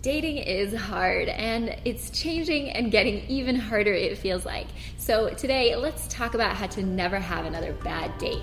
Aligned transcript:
Dating 0.00 0.36
is 0.38 0.72
hard 0.74 1.28
and 1.28 1.76
it's 1.84 2.10
changing 2.10 2.70
and 2.70 2.92
getting 2.92 3.26
even 3.28 3.56
harder, 3.56 3.92
it 3.92 4.16
feels 4.16 4.46
like. 4.46 4.68
So, 4.96 5.30
today, 5.30 5.74
let's 5.74 6.06
talk 6.06 6.34
about 6.34 6.54
how 6.54 6.68
to 6.68 6.84
never 6.84 7.18
have 7.18 7.46
another 7.46 7.72
bad 7.72 8.16
date. 8.18 8.42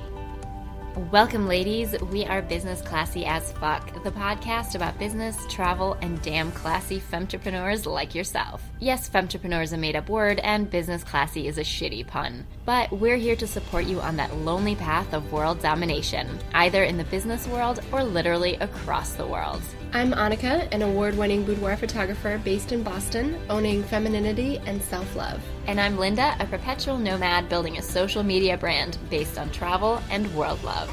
Welcome, 0.95 1.45
ladies. 1.45 1.93
We 2.03 2.23
are 2.23 2.41
Business 2.41 2.81
Classy 2.81 3.25
as 3.25 3.51
Fuck, 3.51 4.01
the 4.05 4.11
podcast 4.11 4.75
about 4.75 4.97
business, 4.97 5.37
travel, 5.49 5.97
and 6.01 6.21
damn 6.21 6.53
classy 6.53 7.01
femtrepreneurs 7.01 7.85
like 7.85 8.15
yourself. 8.15 8.63
Yes, 8.79 9.09
femtrepreneur 9.09 9.61
is 9.61 9.73
a 9.73 9.77
made 9.77 9.97
up 9.97 10.07
word, 10.07 10.39
and 10.39 10.69
business 10.69 11.03
classy 11.03 11.49
is 11.49 11.57
a 11.57 11.63
shitty 11.63 12.07
pun. 12.07 12.47
But 12.63 12.93
we're 12.93 13.17
here 13.17 13.35
to 13.35 13.45
support 13.45 13.83
you 13.83 13.99
on 13.99 14.15
that 14.15 14.37
lonely 14.37 14.75
path 14.75 15.11
of 15.13 15.33
world 15.33 15.61
domination, 15.61 16.39
either 16.53 16.85
in 16.85 16.95
the 16.95 17.03
business 17.03 17.45
world 17.49 17.81
or 17.91 18.01
literally 18.01 18.55
across 18.61 19.15
the 19.15 19.27
world. 19.27 19.61
I'm 19.91 20.13
Annika, 20.13 20.73
an 20.73 20.81
award 20.81 21.17
winning 21.17 21.43
boudoir 21.43 21.75
photographer 21.75 22.39
based 22.45 22.71
in 22.71 22.83
Boston, 22.83 23.37
owning 23.49 23.83
femininity 23.83 24.61
and 24.65 24.81
self 24.81 25.13
love. 25.13 25.41
And 25.67 25.81
I'm 25.81 25.97
Linda, 25.97 26.35
a 26.39 26.45
perpetual 26.45 26.99
nomad 26.99 27.49
building 27.49 27.79
a 27.79 27.81
social 27.81 28.21
media 28.21 28.55
brand 28.55 28.99
based 29.09 29.39
on 29.39 29.49
travel 29.49 29.99
and 30.11 30.31
world 30.35 30.63
love. 30.63 30.91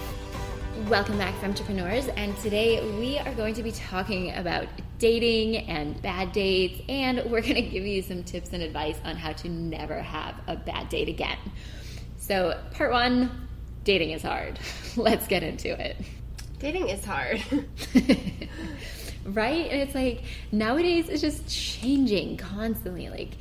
Welcome 0.89 1.19
back, 1.19 1.35
Femtrepreneurs. 1.43 2.11
And 2.17 2.35
today 2.39 2.83
we 2.99 3.19
are 3.19 3.35
going 3.35 3.53
to 3.57 3.63
be 3.63 3.71
talking 3.73 4.33
about 4.33 4.67
dating 4.99 5.69
and 5.69 6.01
bad 6.01 6.33
dates, 6.33 6.81
and 6.89 7.19
we're 7.31 7.43
going 7.43 7.57
to 7.57 7.61
give 7.61 7.85
you 7.85 8.01
some 8.01 8.25
tips 8.25 8.55
and 8.55 8.63
advice 8.63 8.97
on 9.05 9.15
how 9.15 9.33
to 9.33 9.51
never 9.51 10.01
have 10.01 10.37
a 10.47 10.57
bad 10.57 10.89
date 10.89 11.11
again. 11.11 11.37
So, 12.17 12.59
part 12.71 12.93
one 12.93 13.49
dating 13.85 14.13
is 14.13 14.23
hard. 14.23 14.59
Let's 14.97 15.27
get 15.27 15.43
into 15.43 15.79
it. 15.79 15.99
Dating 16.61 16.89
is 16.89 17.05
hard. 17.05 17.45
right? 19.27 19.71
And 19.71 19.83
it's 19.83 19.95
like 19.95 20.23
nowadays 20.51 21.11
it's 21.11 21.21
just 21.21 21.47
changing 21.47 22.39
constantly. 22.39 23.11
Like, 23.11 23.33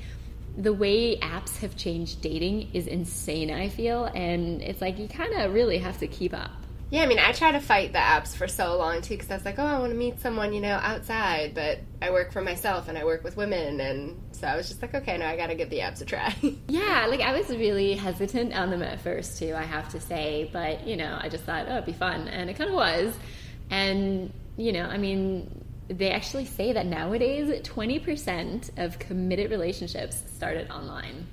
the 0.57 0.73
way 0.73 1.17
apps 1.20 1.57
have 1.59 1.76
changed 1.76 2.21
dating 2.21 2.70
is 2.73 2.87
insane, 2.87 3.51
I 3.51 3.70
feel. 3.70 4.05
And 4.05 4.62
it's 4.62 4.81
like 4.81 4.99
you 4.99 5.07
kind 5.07 5.34
of 5.34 5.53
really 5.53 5.77
have 5.77 5.98
to 5.99 6.07
keep 6.07 6.34
up. 6.34 6.51
Yeah, 6.91 7.03
I 7.03 7.05
mean, 7.05 7.20
I 7.20 7.31
try 7.31 7.53
to 7.53 7.62
fight 7.62 7.93
the 7.93 7.99
apps 7.99 8.35
for 8.35 8.49
so 8.49 8.77
long 8.77 9.01
too 9.01 9.13
because 9.13 9.31
I 9.31 9.35
was 9.35 9.45
like, 9.45 9.57
oh, 9.59 9.65
I 9.65 9.79
want 9.79 9.93
to 9.93 9.98
meet 9.98 10.20
someone, 10.20 10.51
you 10.51 10.59
know, 10.59 10.73
outside, 10.73 11.55
but 11.55 11.79
I 12.01 12.11
work 12.11 12.34
for 12.34 12.41
myself 12.41 12.89
and 12.89 12.98
I 12.98 13.05
work 13.05 13.23
with 13.23 13.37
women, 13.37 13.79
and 13.79 14.21
so 14.34 14.45
I 14.45 14.57
was 14.57 14.67
just 14.67 14.81
like, 14.81 14.93
okay, 14.93 15.17
no, 15.17 15.26
I 15.26 15.37
got 15.37 15.48
to 15.48 15.55
give 15.55 15.70
the 15.70 15.79
apps 15.79 16.01
a 16.01 16.05
try. 16.05 16.35
yeah, 16.67 17.05
like 17.09 17.21
I 17.21 17.31
was 17.31 17.48
really 17.49 17.95
hesitant 17.95 18.54
on 18.54 18.71
them 18.71 18.83
at 18.83 18.99
first 18.99 19.39
too, 19.39 19.54
I 19.55 19.63
have 19.63 19.87
to 19.93 20.01
say, 20.01 20.49
but 20.51 20.85
you 20.85 20.98
know, 20.98 21.17
I 21.17 21.29
just 21.29 21.45
thought, 21.45 21.65
oh, 21.70 21.76
it'd 21.76 21.85
be 21.85 21.93
fun, 21.93 22.27
and 22.27 22.49
it 22.49 22.57
kind 22.57 22.70
of 22.70 22.76
was, 22.76 23.17
and 23.70 24.33
you 24.57 24.73
know, 24.73 24.83
I 24.83 24.98
mean, 24.98 25.60
they 25.97 26.11
actually 26.11 26.45
say 26.45 26.73
that 26.73 26.85
nowadays 26.85 27.49
20% 27.61 28.77
of 28.77 28.99
committed 28.99 29.51
relationships 29.51 30.23
started 30.35 30.70
online. 30.71 31.27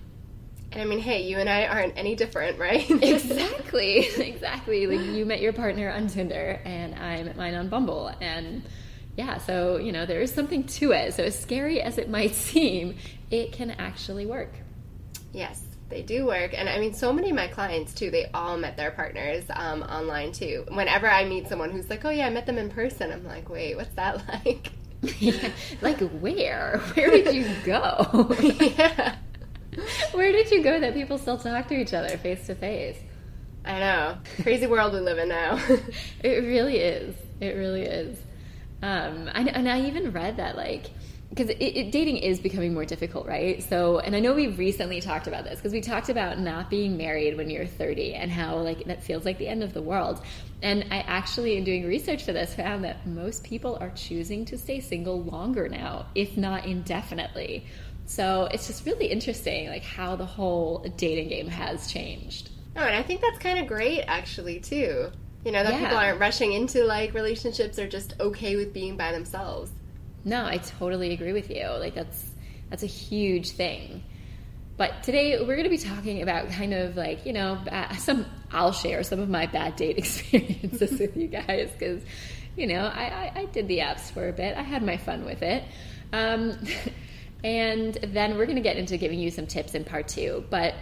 And 0.73 0.83
I 0.83 0.85
mean, 0.85 0.99
hey, 0.99 1.23
you 1.23 1.39
and 1.39 1.49
I 1.49 1.67
aren't 1.67 1.97
any 1.97 2.15
different, 2.15 2.59
right? 2.59 2.89
exactly, 3.03 4.07
exactly. 4.19 4.87
Like 4.87 5.07
you 5.07 5.25
met 5.25 5.41
your 5.41 5.53
partner 5.53 5.91
on 5.91 6.09
Tinder, 6.09 6.61
and 6.65 6.95
I 6.95 7.23
met 7.23 7.37
mine 7.37 7.55
on 7.55 7.69
Bumble, 7.69 8.13
and 8.21 8.63
yeah, 9.17 9.39
so 9.39 9.79
you 9.79 9.93
know 9.93 10.05
there 10.05 10.21
is 10.21 10.33
something 10.33 10.65
to 10.65 10.93
it. 10.93 11.15
So 11.15 11.25
as 11.25 11.39
scary 11.39 11.81
as 11.81 11.97
it 11.97 12.11
might 12.11 12.35
seem, 12.35 12.97
it 13.31 13.53
can 13.53 13.71
actually 13.73 14.27
work. 14.27 14.53
Yes, 15.33 15.63
they 15.89 16.03
do 16.03 16.27
work, 16.27 16.53
and 16.55 16.69
I 16.69 16.79
mean, 16.79 16.95
so 16.95 17.13
many 17.13 17.31
of 17.31 17.37
my 17.37 17.49
clients 17.49 17.95
too. 17.95 18.11
They 18.11 18.31
all 18.35 18.57
met 18.57 18.77
their 18.77 18.91
partners 18.91 19.45
um, 19.51 19.83
online 19.83 20.33
too. 20.33 20.65
Whenever 20.69 21.09
I 21.09 21.25
meet 21.25 21.49
someone 21.49 21.71
who's 21.71 21.89
like, 21.89 22.05
"Oh 22.05 22.11
yeah, 22.11 22.27
I 22.27 22.31
met 22.31 22.47
them 22.47 22.59
in 22.59 22.71
person," 22.71 23.11
I'm 23.11 23.27
like, 23.27 23.49
"Wait, 23.49 23.77
what's 23.77 23.95
that 23.95 24.27
like?" 24.45 24.73
yeah, 25.19 25.51
like 25.81 25.99
where? 26.01 26.79
Where 26.95 27.11
did 27.11 27.35
you 27.35 27.47
go? 27.65 28.35
yeah. 28.41 29.17
Where 30.13 30.33
did 30.33 30.51
you 30.51 30.63
go 30.63 30.81
that 30.81 30.95
people 30.95 31.19
still 31.19 31.39
talk 31.39 31.69
to 31.69 31.75
each 31.75 31.95
other 31.95 32.17
face 32.19 32.47
to 32.47 32.55
face? 32.55 32.99
I 33.65 33.79
know. 33.81 34.19
Crazy 34.43 34.67
world 34.67 34.93
we 34.93 35.01
live 35.01 35.19
in 35.19 35.29
now. 35.29 35.63
it 36.23 36.43
really 36.45 36.79
is. 36.79 37.15
It 37.41 37.51
really 37.55 37.83
is. 37.83 38.19
Um, 38.83 39.29
I, 39.33 39.43
and 39.43 39.69
I 39.69 39.83
even 39.83 40.13
read 40.13 40.39
that, 40.39 40.57
like, 40.57 40.87
because 41.31 41.49
dating 41.49 42.17
is 42.19 42.41
becoming 42.41 42.73
more 42.73 42.87
difficult, 42.87 43.27
right? 43.27 43.63
So, 43.63 43.99
and 43.99 44.17
I 44.17 44.21
know 44.21 44.33
we've 44.33 44.59
recently 44.59 45.01
talked 45.01 45.27
about 45.27 45.45
this 45.45 45.57
because 45.57 45.73
we 45.73 45.83
talked 45.83 46.09
about 46.09 46.39
not 46.39 46.71
being 46.71 46.97
married 46.97 47.37
when 47.37 47.51
you're 47.51 47.67
30 47.67 48.15
and 48.15 48.31
how 48.31 48.57
like 48.57 48.85
that 48.85 49.03
feels 49.03 49.27
like 49.27 49.39
the 49.39 49.47
end 49.47 49.63
of 49.63 49.75
the 49.75 49.83
world. 49.83 50.23
And 50.63 50.87
I 50.91 51.01
actually, 51.01 51.57
in 51.57 51.65
doing 51.65 51.87
research 51.87 52.25
for 52.25 52.33
this, 52.33 52.55
found 52.55 52.83
that 52.85 53.07
most 53.07 53.45
people 53.45 53.77
are 53.81 53.91
choosing 53.91 54.47
to 54.47 54.57
stay 54.57 54.81
single 54.81 55.23
longer 55.23 55.69
now, 55.69 56.07
if 56.15 56.37
not 56.37 56.65
indefinitely. 56.65 57.67
So 58.07 58.49
it's 58.51 58.67
just 58.67 58.87
really 58.87 59.07
interesting, 59.07 59.69
like 59.69 59.85
how 59.85 60.17
the 60.17 60.27
whole 60.27 60.79
dating 60.97 61.29
game 61.29 61.49
has 61.49 61.93
changed. 61.93 62.51
Oh, 62.75 62.81
and 62.81 62.97
I 62.97 63.03
think 63.03 63.21
that's 63.21 63.39
kind 63.39 63.59
of 63.59 63.67
great, 63.67 64.05
actually, 64.07 64.61
too. 64.61 65.11
You 65.45 65.53
know, 65.53 65.63
that 65.63 65.75
yeah. 65.75 65.81
people 65.81 65.99
aren't 65.99 66.19
rushing 66.19 66.53
into 66.53 66.85
like 66.85 67.13
relationships; 67.13 67.79
are 67.79 67.89
just 67.89 68.15
okay 68.19 68.57
with 68.57 68.73
being 68.73 68.97
by 68.97 69.13
themselves. 69.13 69.71
No, 70.25 70.45
I 70.45 70.59
totally 70.59 71.13
agree 71.13 71.33
with 71.33 71.51
you. 71.51 71.67
Like 71.79 71.95
that's 71.95 72.25
that's 72.71 72.83
a 72.83 72.87
huge 72.87 73.51
thing. 73.51 74.05
But 74.77 75.03
today 75.03 75.39
we're 75.41 75.57
going 75.57 75.65
to 75.65 75.71
be 75.71 75.79
talking 75.79 76.23
about 76.23 76.51
kind 76.51 76.75
of 76.75 76.97
like 76.97 77.27
you 77.27 77.33
know 77.33 77.59
some. 77.99 78.27
I'll 78.51 78.73
share 78.73 79.03
some 79.03 79.21
of 79.21 79.29
my 79.29 79.47
bad 79.47 79.77
date 79.77 79.99
experiences 79.99 80.99
with 80.99 81.17
you 81.17 81.29
guys 81.29 81.71
because 81.73 82.03
you 82.57 82.67
know 82.67 82.81
I, 82.81 83.33
I, 83.35 83.41
I, 83.41 83.45
did 83.47 83.69
the 83.69 83.79
apps 83.79 84.11
for 84.11 84.29
a 84.29 84.33
bit. 84.33 84.57
I 84.57 84.63
had 84.63 84.83
my 84.83 84.97
fun 84.97 85.25
with 85.25 85.43
it. 85.43 85.65
Um, 86.13 86.59
And 87.45 87.95
then 88.03 88.37
we're 88.37 88.47
going 88.47 88.57
to 88.57 88.63
get 88.63 88.77
into 88.77 88.97
giving 88.97 89.19
you 89.19 89.31
some 89.31 89.47
tips 89.47 89.75
in 89.75 89.85
part 89.85 90.09
two. 90.09 90.45
But 90.51 90.75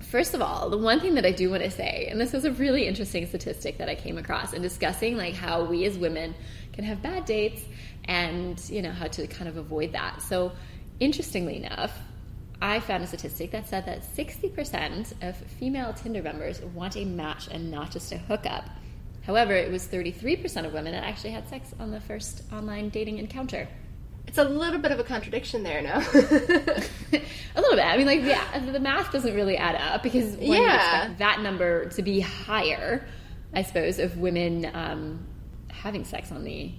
first 0.00 0.34
of 0.34 0.42
all, 0.42 0.70
the 0.70 0.78
one 0.78 1.00
thing 1.00 1.14
that 1.14 1.24
I 1.24 1.32
do 1.32 1.50
want 1.50 1.62
to 1.62 1.70
say, 1.70 2.08
and 2.10 2.20
this 2.20 2.34
is 2.34 2.44
a 2.44 2.52
really 2.52 2.86
interesting 2.86 3.26
statistic 3.26 3.78
that 3.78 3.88
I 3.88 3.94
came 3.94 4.18
across 4.18 4.52
in 4.52 4.62
discussing 4.62 5.16
like 5.16 5.34
how 5.34 5.64
we 5.64 5.84
as 5.84 5.96
women 5.96 6.34
can 6.78 6.84
have 6.84 7.02
bad 7.02 7.24
dates 7.24 7.64
and 8.04 8.62
you 8.70 8.80
know 8.80 8.92
how 8.92 9.08
to 9.08 9.26
kind 9.26 9.48
of 9.48 9.56
avoid 9.56 9.90
that. 9.92 10.22
So 10.22 10.52
interestingly 11.00 11.56
enough, 11.56 11.92
I 12.62 12.78
found 12.78 13.02
a 13.02 13.06
statistic 13.08 13.50
that 13.50 13.68
said 13.68 13.84
that 13.86 14.02
60% 14.02 15.12
of 15.20 15.36
female 15.36 15.92
Tinder 15.92 16.22
members 16.22 16.60
want 16.60 16.96
a 16.96 17.04
match 17.04 17.48
and 17.48 17.72
not 17.72 17.90
just 17.90 18.12
a 18.12 18.18
hookup. 18.18 18.64
However, 19.22 19.54
it 19.54 19.72
was 19.72 19.88
33% 19.88 20.66
of 20.66 20.72
women 20.72 20.92
that 20.92 21.02
actually 21.02 21.30
had 21.30 21.48
sex 21.48 21.74
on 21.80 21.90
the 21.90 22.00
first 22.00 22.44
online 22.52 22.90
dating 22.90 23.18
encounter. 23.18 23.66
It's 24.28 24.38
a 24.38 24.44
little 24.44 24.78
bit 24.78 24.92
of 24.92 25.00
a 25.00 25.04
contradiction 25.04 25.64
there, 25.64 25.82
no? 25.82 25.94
a 26.14 27.60
little 27.60 27.76
bit. 27.76 27.86
I 27.86 27.96
mean, 27.96 28.06
like, 28.06 28.22
yeah, 28.22 28.70
the 28.70 28.78
math 28.78 29.10
doesn't 29.10 29.34
really 29.34 29.56
add 29.56 29.74
up 29.74 30.04
because 30.04 30.36
one 30.36 30.62
yeah. 30.62 30.76
expect 30.76 31.18
that 31.18 31.40
number 31.40 31.88
to 31.90 32.02
be 32.02 32.20
higher, 32.20 33.04
I 33.52 33.62
suppose, 33.62 33.98
of 33.98 34.16
women 34.18 34.70
um, 34.72 35.26
having 35.78 36.04
sex 36.04 36.32
on 36.32 36.44
the 36.44 36.72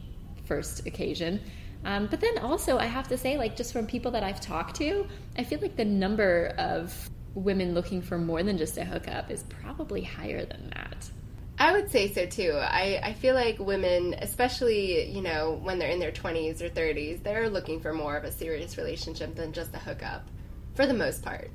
first 0.46 0.86
occasion. 0.86 1.42
Um, 1.86 2.08
but 2.08 2.20
then 2.20 2.38
also, 2.40 2.78
I 2.78 2.86
have 2.86 3.08
to 3.08 3.18
say, 3.18 3.38
like, 3.38 3.56
just 3.56 3.72
from 3.72 3.88
people 3.88 4.12
that 4.12 4.24
I've 4.24 4.42
talked 4.42 4.76
to, 4.78 5.08
I 5.38 5.44
feel 5.44 5.60
like 5.62 5.76
the 5.76 5.86
number 5.86 6.54
of 6.58 7.10
women 7.36 7.74
looking 7.74 8.02
for 8.02 8.18
more 8.18 8.44
than 8.44 8.58
just 8.58 8.78
a 8.78 8.84
hookup 8.84 9.32
is 9.32 9.44
probably 9.44 10.02
higher 10.02 10.46
than 10.46 10.72
that. 10.76 11.10
I 11.58 11.74
would 11.74 11.92
say 11.92 12.12
so 12.14 12.26
too. 12.26 12.54
I, 12.54 13.02
I 13.04 13.14
feel 13.14 13.36
like 13.36 13.60
women, 13.60 14.16
especially, 14.20 15.10
you 15.10 15.22
know, 15.22 15.60
when 15.62 15.78
they're 15.78 15.90
in 15.90 16.00
their 16.00 16.12
20s 16.12 16.62
or 16.62 16.70
30s, 16.70 17.22
they're 17.22 17.50
looking 17.50 17.82
for 17.82 17.94
more 17.94 18.16
of 18.16 18.24
a 18.24 18.32
serious 18.32 18.78
relationship 18.78 19.36
than 19.36 19.52
just 19.52 19.74
a 19.74 19.78
hookup, 19.78 20.26
for 20.76 20.86
the 20.86 20.94
most 20.94 21.22
part. 21.22 21.52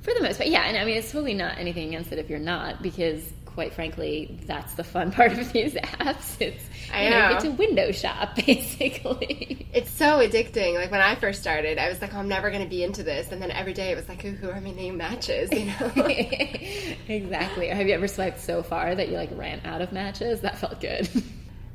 For 0.00 0.14
the 0.14 0.22
most 0.22 0.38
part, 0.38 0.48
yeah. 0.48 0.62
And 0.62 0.78
I 0.78 0.84
mean, 0.86 0.96
it's 0.96 1.12
totally 1.12 1.34
not 1.34 1.58
anything 1.58 1.88
against 1.88 2.12
it 2.12 2.18
if 2.18 2.30
you're 2.30 2.38
not, 2.38 2.82
because 2.82 3.30
quite 3.56 3.72
frankly, 3.72 4.38
that's 4.44 4.74
the 4.74 4.84
fun 4.84 5.10
part 5.18 5.32
of 5.32 5.50
these 5.50 5.72
apps. 5.72 6.36
It's 6.38 6.62
I 6.92 7.08
know, 7.08 7.30
know. 7.30 7.36
it's 7.36 7.44
a 7.46 7.50
window 7.50 7.90
shop 7.90 8.36
basically. 8.46 9.66
It's 9.72 9.90
so 9.90 10.18
addicting. 10.18 10.74
Like 10.74 10.90
when 10.90 11.00
I 11.00 11.14
first 11.14 11.40
started, 11.40 11.78
I 11.78 11.88
was 11.88 12.00
like, 12.02 12.14
oh, 12.14 12.18
I'm 12.18 12.28
never 12.28 12.50
going 12.50 12.62
to 12.62 12.68
be 12.68 12.84
into 12.84 13.02
this, 13.02 13.32
and 13.32 13.40
then 13.40 13.50
every 13.50 13.72
day 13.72 13.90
it 13.90 13.96
was 13.96 14.08
like, 14.10 14.20
who 14.20 14.50
are 14.50 14.60
my 14.60 14.72
name 14.72 14.98
matches? 14.98 15.50
You 15.50 15.64
know. 15.66 15.92
exactly. 17.08 17.68
Have 17.68 17.88
you 17.88 17.94
ever 17.94 18.06
swiped 18.06 18.40
so 18.40 18.62
far 18.62 18.94
that 18.94 19.08
you 19.08 19.14
like 19.14 19.30
ran 19.32 19.62
out 19.64 19.80
of 19.80 19.90
matches? 19.90 20.42
That 20.42 20.58
felt 20.58 20.78
good. 20.80 21.08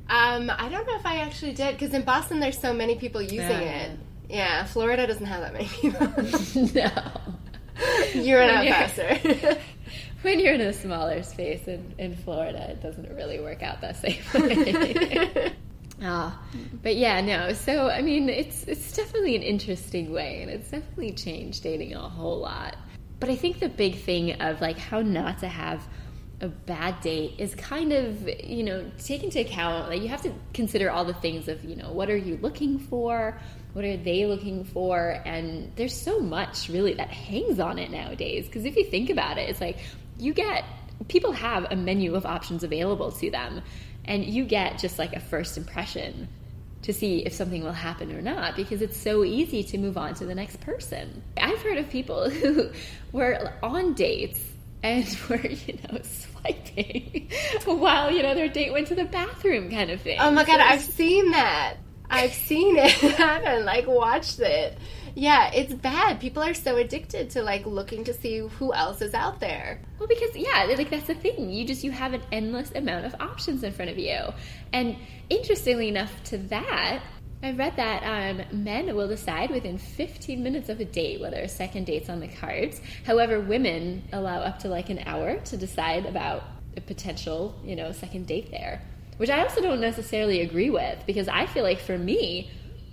Um, 0.08 0.52
I 0.56 0.70
don't 0.70 0.86
know 0.86 0.96
if 0.98 1.06
I 1.06 1.18
actually 1.18 1.54
did 1.54 1.74
because 1.74 1.96
in 1.96 2.04
Boston 2.04 2.40
there's 2.40 2.60
so 2.60 2.74
many 2.74 2.96
people 2.96 3.24
using 3.24 3.40
yeah. 3.40 3.82
it. 3.82 4.00
Yeah, 4.30 4.66
Florida 4.66 5.08
doesn't 5.08 5.26
have 5.26 5.42
that 5.42 5.54
many 5.54 5.68
people. 5.68 6.08
no. 6.76 6.92
You're 8.14 8.42
an 8.42 8.50
out 8.52 8.68
faster 8.68 9.58
when 10.22 10.40
you're 10.40 10.54
in 10.54 10.62
a 10.62 10.74
smaller 10.74 11.24
space 11.24 11.68
in, 11.68 11.94
in 11.98 12.16
Florida, 12.16 12.72
it 12.72 12.82
doesn't 12.82 13.10
really 13.16 13.40
work 13.40 13.64
out 13.64 13.82
that 13.82 13.98
same 13.98 14.22
way. 14.34 15.54
oh, 16.04 16.40
but 16.84 16.96
yeah, 16.96 17.22
no. 17.22 17.54
So 17.54 17.90
I 17.90 18.02
mean, 18.02 18.30
it's 18.30 18.64
it's 18.64 18.94
definitely 18.94 19.36
an 19.36 19.44
interesting 19.44 20.12
way, 20.12 20.42
and 20.42 20.52
it's 20.52 20.72
definitely 20.72 21.14
changed 21.14 21.64
dating 21.64 21.94
a 21.94 22.10
whole 22.10 22.40
lot. 22.40 22.76
But 23.20 23.30
I 23.30 23.36
think 23.36 23.60
the 23.60 23.70
big 23.70 24.00
thing 24.00 24.42
of 24.42 24.62
like 24.62 24.78
how 24.78 25.02
not 25.02 25.40
to 25.40 25.48
have 25.48 25.88
a 26.42 26.48
bad 26.48 27.00
date 27.02 27.36
is 27.38 27.54
kind 27.54 27.94
of, 27.94 28.28
you 28.44 28.64
know, 28.64 28.90
take 28.98 29.24
into 29.24 29.40
account 29.40 29.90
like 29.90 30.02
you 30.02 30.08
have 30.08 30.24
to 30.24 30.34
consider 30.54 30.90
all 30.90 31.06
the 31.06 31.14
things 31.14 31.48
of, 31.48 31.64
you 31.64 31.76
know, 31.76 31.92
what 31.92 32.10
are 32.10 32.18
you 32.18 32.38
looking 32.42 32.80
for? 32.80 33.40
What 33.74 33.86
are 33.86 33.96
they 33.96 34.26
looking 34.26 34.66
for? 34.66 35.22
And 35.24 35.72
there's 35.76 35.96
so 35.96 36.20
much 36.20 36.68
really 36.68 36.96
that 36.96 37.10
hangs 37.10 37.60
on 37.60 37.78
it 37.78 37.92
nowadays. 37.92 38.48
Because 38.48 38.66
if 38.66 38.76
you 38.76 38.86
think 38.86 39.12
about 39.12 39.38
it, 39.38 39.50
it's 39.50 39.62
like 39.62 39.78
you 40.22 40.34
get 40.34 40.64
people 41.08 41.32
have 41.32 41.66
a 41.72 41.76
menu 41.76 42.16
of 42.16 42.26
options 42.26 42.64
available 42.64 43.12
to 43.12 43.32
them, 43.32 43.62
and 44.06 44.24
you 44.24 44.46
get 44.46 44.78
just 44.78 45.00
like 45.00 45.14
a 45.14 45.20
first 45.20 45.58
impression 45.58 46.28
to 46.84 46.94
see 46.94 47.20
if 47.26 47.34
something 47.34 47.64
will 47.64 47.72
happen 47.72 48.12
or 48.12 48.22
not 48.22 48.56
because 48.56 48.82
it's 48.82 48.98
so 48.98 49.24
easy 49.24 49.64
to 49.64 49.78
move 49.78 49.98
on 49.98 50.16
to 50.16 50.26
the 50.26 50.34
next 50.34 50.60
person. 50.62 51.22
I've 51.38 51.62
heard 51.62 51.78
of 51.78 51.90
people 51.90 52.30
who 52.30 52.70
were 53.12 53.54
on 53.62 53.94
dates 53.94 54.40
and 54.84 55.06
were, 55.30 55.46
you 55.46 55.78
know, 55.92 56.00
swiping 56.04 57.30
while, 57.66 58.12
you 58.12 58.24
know, 58.24 58.34
their 58.34 58.50
date 58.50 58.72
went 58.72 58.88
to 58.88 58.96
the 58.96 59.06
bathroom 59.06 59.70
kind 59.70 59.92
of 59.92 60.02
thing. 60.02 60.18
Oh 60.20 60.32
my 60.32 60.44
god, 60.44 60.60
I've 60.60 60.82
seen 60.82 61.32
that. 61.32 61.76
I've 62.12 62.34
seen 62.34 62.78
it 62.78 62.92
happen, 63.18 63.64
like 63.64 63.88
watched 63.88 64.40
it. 64.42 64.78
Yeah, 65.16 65.50
it's 65.54 65.74
bad. 65.74 66.20
People 66.20 66.44
are 66.44 66.54
so 66.54 66.76
addicted 66.76 67.30
to 67.32 67.42
like 67.42 67.66
looking 67.66 68.04
to 68.04 68.14
see 68.14 68.40
who 68.40 68.74
else 68.74 69.02
is 69.02 69.14
out 69.14 69.40
there. 69.40 69.82
Well, 69.98 70.08
because 70.08 70.36
yeah, 70.36 70.66
like 70.78 70.90
that's 70.90 71.08
the 71.08 71.16
thing. 71.16 71.50
You 71.50 71.66
just 71.66 71.84
you 71.84 71.92
have 71.92 72.14
an 72.14 72.22
endless 72.32 72.72
amount 72.74 73.06
of 73.06 73.16
options 73.20 73.64
in 73.64 73.72
front 73.72 73.92
of 73.92 73.98
you. 73.98 74.20
And 74.74 74.98
interestingly 75.30 75.88
enough 75.88 76.12
to 76.26 76.38
that, 76.38 77.02
I 77.44 77.52
read 77.54 77.78
that 77.78 78.04
um, 78.04 78.64
men 78.64 78.94
will 78.94 79.08
decide 79.08 79.50
within 79.50 79.78
15 79.78 80.44
minutes 80.44 80.70
of 80.70 80.80
a 80.80 80.86
date 80.86 81.22
whether 81.22 81.40
a 81.40 81.48
second 81.48 81.86
date's 81.86 82.10
on 82.10 82.20
the 82.20 82.28
cards. 82.28 82.82
However, 83.06 83.40
women 83.40 84.04
allow 84.12 84.42
up 84.42 84.60
to 84.60 84.68
like 84.68 84.90
an 84.90 85.00
hour 85.06 85.38
to 85.38 85.58
decide 85.58 86.06
about 86.06 86.44
a 86.76 86.82
potential, 86.82 87.56
you 87.64 87.76
know, 87.76 87.92
second 87.94 88.28
date 88.28 88.52
there. 88.52 88.82
Which 89.18 89.30
I 89.30 89.42
also 89.44 89.62
don't 89.62 89.82
necessarily 89.82 90.42
agree 90.42 90.70
with 90.70 91.06
because 91.06 91.28
I 91.28 91.46
feel 91.46 91.64
like 91.64 91.80
for 91.80 91.98
me, 91.98 92.50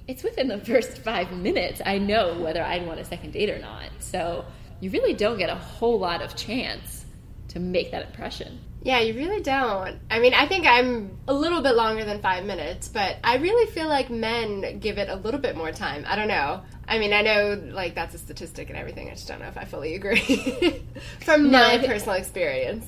it's 0.07 0.23
within 0.23 0.49
the 0.49 0.59
first 0.73 0.99
five 0.99 1.33
minutes 1.33 1.81
I 1.85 1.99
know 1.99 2.39
whether 2.39 2.63
I'd 2.63 2.87
want 2.87 3.01
a 3.01 3.05
second 3.05 3.33
date 3.33 3.51
or 3.51 3.59
not. 3.59 3.89
So 4.01 4.45
you 4.81 4.91
really 4.91 5.15
don't 5.15 5.39
get 5.39 5.51
a 5.51 5.55
whole 5.55 5.99
lot 5.99 6.23
of 6.23 6.37
chance 6.37 7.05
to 7.49 7.61
make 7.61 7.91
that 7.93 8.07
impression. 8.07 8.61
Yeah, 8.83 9.01
you 9.01 9.15
really 9.15 9.43
don't. 9.43 9.99
I 10.09 10.21
mean, 10.21 10.35
I 10.35 10.47
think 10.47 10.65
I'm 10.67 11.19
a 11.27 11.33
little 11.35 11.63
bit 11.63 11.75
longer 11.75 12.05
than 12.05 12.21
five 12.23 12.45
minutes, 12.45 12.87
but 12.89 13.17
I 13.25 13.37
really 13.39 13.71
feel 13.73 13.89
like 13.89 14.09
men 14.09 14.79
give 14.79 14.99
it 14.99 15.09
a 15.09 15.17
little 15.17 15.41
bit 15.41 15.57
more 15.57 15.73
time. 15.73 16.05
I 16.07 16.15
don't 16.15 16.29
know. 16.29 16.63
I 16.87 16.99
mean, 17.01 17.13
I 17.13 17.23
know 17.23 17.61
like 17.73 17.95
that's 17.97 18.15
a 18.15 18.19
statistic 18.19 18.69
and 18.69 18.79
everything. 18.79 19.09
I 19.09 19.13
just 19.15 19.27
don't 19.27 19.41
know 19.41 19.49
if 19.49 19.59
I 19.59 19.65
fully 19.65 19.95
agree 19.97 20.21
from 21.25 21.45
No, 21.51 21.59
my 21.59 21.73
I 21.75 21.79
thi- 21.81 21.87
personal 21.89 22.15
experience. 22.15 22.87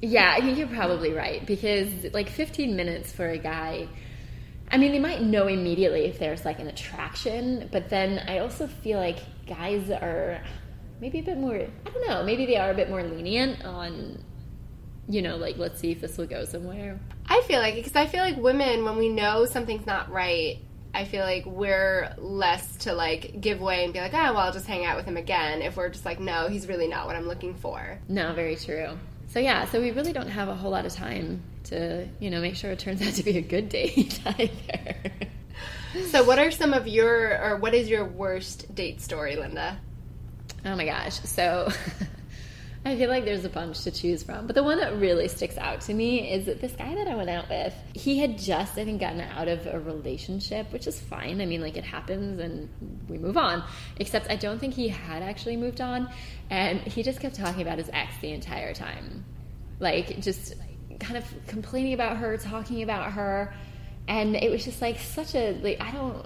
Yeah, 0.00 0.34
I 0.36 0.40
think 0.40 0.58
you're 0.58 0.66
probably 0.66 1.12
right 1.12 1.44
because 1.46 1.88
like 2.12 2.28
15 2.28 2.76
minutes 2.76 3.12
for 3.12 3.28
a 3.28 3.38
guy. 3.38 3.88
I 4.70 4.76
mean, 4.76 4.92
they 4.92 4.98
might 4.98 5.22
know 5.22 5.46
immediately 5.46 6.06
if 6.06 6.18
there's 6.18 6.44
like 6.44 6.58
an 6.58 6.68
attraction, 6.68 7.68
but 7.70 7.88
then 7.88 8.18
I 8.28 8.38
also 8.38 8.66
feel 8.66 8.98
like 8.98 9.18
guys 9.46 9.90
are 9.90 10.42
maybe 11.00 11.20
a 11.20 11.22
bit 11.22 11.38
more, 11.38 11.54
I 11.54 11.90
don't 11.90 12.08
know, 12.08 12.24
maybe 12.24 12.46
they 12.46 12.56
are 12.56 12.70
a 12.70 12.74
bit 12.74 12.88
more 12.88 13.02
lenient 13.02 13.64
on, 13.64 14.22
you 15.08 15.22
know, 15.22 15.36
like 15.36 15.58
let's 15.58 15.80
see 15.80 15.92
if 15.92 16.00
this 16.00 16.16
will 16.16 16.26
go 16.26 16.44
somewhere. 16.44 16.98
I 17.26 17.42
feel 17.42 17.60
like 17.60 17.74
because 17.74 17.96
I 17.96 18.06
feel 18.06 18.20
like 18.20 18.36
women 18.36 18.84
when 18.84 18.96
we 18.96 19.08
know 19.08 19.44
something's 19.44 19.86
not 19.86 20.10
right, 20.10 20.58
I 20.94 21.04
feel 21.04 21.24
like 21.24 21.44
we're 21.44 22.14
less 22.18 22.76
to 22.78 22.94
like 22.94 23.40
give 23.40 23.60
way 23.60 23.84
and 23.84 23.92
be 23.92 24.00
like, 24.00 24.14
oh, 24.14 24.32
well, 24.32 24.38
I'll 24.38 24.52
just 24.52 24.66
hang 24.66 24.84
out 24.84 24.96
with 24.96 25.06
him 25.06 25.16
again. 25.16 25.60
If 25.60 25.76
we're 25.76 25.88
just 25.88 26.04
like, 26.04 26.20
no, 26.20 26.48
he's 26.48 26.68
really 26.68 26.88
not 26.88 27.06
what 27.06 27.16
I'm 27.16 27.26
looking 27.26 27.54
for. 27.54 27.98
No, 28.08 28.32
very 28.32 28.56
true. 28.56 28.96
So 29.34 29.40
yeah, 29.40 29.64
so 29.64 29.80
we 29.80 29.90
really 29.90 30.12
don't 30.12 30.28
have 30.28 30.48
a 30.48 30.54
whole 30.54 30.70
lot 30.70 30.86
of 30.86 30.92
time 30.92 31.42
to, 31.64 32.06
you 32.20 32.30
know, 32.30 32.40
make 32.40 32.54
sure 32.54 32.70
it 32.70 32.78
turns 32.78 33.02
out 33.06 33.14
to 33.14 33.24
be 33.24 33.36
a 33.36 33.40
good 33.40 33.68
date 33.68 34.20
either. 34.26 34.96
So, 36.10 36.22
what 36.22 36.38
are 36.38 36.52
some 36.52 36.72
of 36.72 36.86
your 36.86 37.42
or 37.42 37.56
what 37.56 37.74
is 37.74 37.88
your 37.88 38.04
worst 38.04 38.72
date 38.76 39.00
story, 39.00 39.34
Linda? 39.34 39.80
Oh 40.64 40.76
my 40.76 40.84
gosh. 40.84 41.14
So 41.14 41.68
I 42.86 42.96
feel 42.96 43.08
like 43.08 43.24
there's 43.24 43.46
a 43.46 43.48
bunch 43.48 43.80
to 43.84 43.90
choose 43.90 44.22
from. 44.22 44.46
But 44.46 44.54
the 44.54 44.62
one 44.62 44.78
that 44.78 44.98
really 44.98 45.26
sticks 45.28 45.56
out 45.56 45.80
to 45.82 45.94
me 45.94 46.30
is 46.30 46.44
that 46.46 46.60
this 46.60 46.72
guy 46.72 46.94
that 46.94 47.08
I 47.08 47.14
went 47.14 47.30
out 47.30 47.48
with, 47.48 47.74
he 47.94 48.18
had 48.18 48.36
just, 48.36 48.76
I 48.76 48.84
think, 48.84 49.00
gotten 49.00 49.22
out 49.22 49.48
of 49.48 49.66
a 49.66 49.80
relationship, 49.80 50.70
which 50.70 50.86
is 50.86 51.00
fine. 51.00 51.40
I 51.40 51.46
mean, 51.46 51.62
like, 51.62 51.78
it 51.78 51.84
happens 51.84 52.38
and 52.38 52.68
we 53.08 53.16
move 53.16 53.38
on. 53.38 53.64
Except 53.96 54.30
I 54.30 54.36
don't 54.36 54.58
think 54.58 54.74
he 54.74 54.88
had 54.88 55.22
actually 55.22 55.56
moved 55.56 55.80
on. 55.80 56.10
And 56.50 56.80
he 56.80 57.02
just 57.02 57.20
kept 57.20 57.36
talking 57.36 57.62
about 57.62 57.78
his 57.78 57.88
ex 57.90 58.14
the 58.20 58.32
entire 58.32 58.74
time. 58.74 59.24
Like, 59.80 60.20
just 60.20 60.52
kind 61.00 61.16
of 61.16 61.24
complaining 61.46 61.94
about 61.94 62.18
her, 62.18 62.36
talking 62.36 62.82
about 62.82 63.12
her. 63.12 63.54
And 64.08 64.36
it 64.36 64.50
was 64.50 64.62
just 64.62 64.82
like 64.82 64.98
such 64.98 65.34
a, 65.34 65.52
like, 65.62 65.80
I 65.80 65.90
don't, 65.90 66.22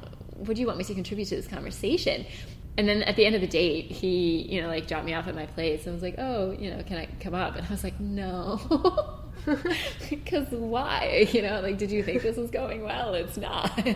would 0.47 0.59
you 0.59 0.67
want 0.67 0.79
me 0.79 0.85
to 0.85 0.95
contribute 0.95 1.27
to 1.27 1.37
this 1.37 1.47
conversation? 1.47 2.27
And 2.79 2.89
then 2.89 3.03
at 3.03 3.17
the 3.17 3.27
end 3.27 3.35
of 3.35 3.41
the 3.41 3.49
date, 3.49 3.91
he, 3.91 4.47
you 4.49 4.63
know, 4.63 4.69
like 4.69 4.87
dropped 4.87 5.05
me 5.05 5.13
off 5.13 5.27
at 5.27 5.35
my 5.35 5.47
place 5.47 5.85
and 5.85 5.95
was 5.95 6.03
like, 6.03 6.15
"Oh, 6.17 6.53
you 6.53 6.71
know, 6.71 6.81
can 6.85 6.97
I 6.97 7.09
come 7.21 7.35
up?" 7.35 7.57
And 7.57 7.67
I 7.67 7.71
was 7.71 7.85
like, 7.85 7.99
"No." 8.01 9.15
Because 10.11 10.49
why? 10.51 11.27
You 11.33 11.43
know, 11.43 11.61
like, 11.61 11.79
did 11.79 11.91
you 11.91 12.03
think 12.03 12.23
this 12.23 12.37
was 12.37 12.51
going 12.51 12.83
well? 12.83 13.15
It's 13.15 13.37
not. 13.37 13.71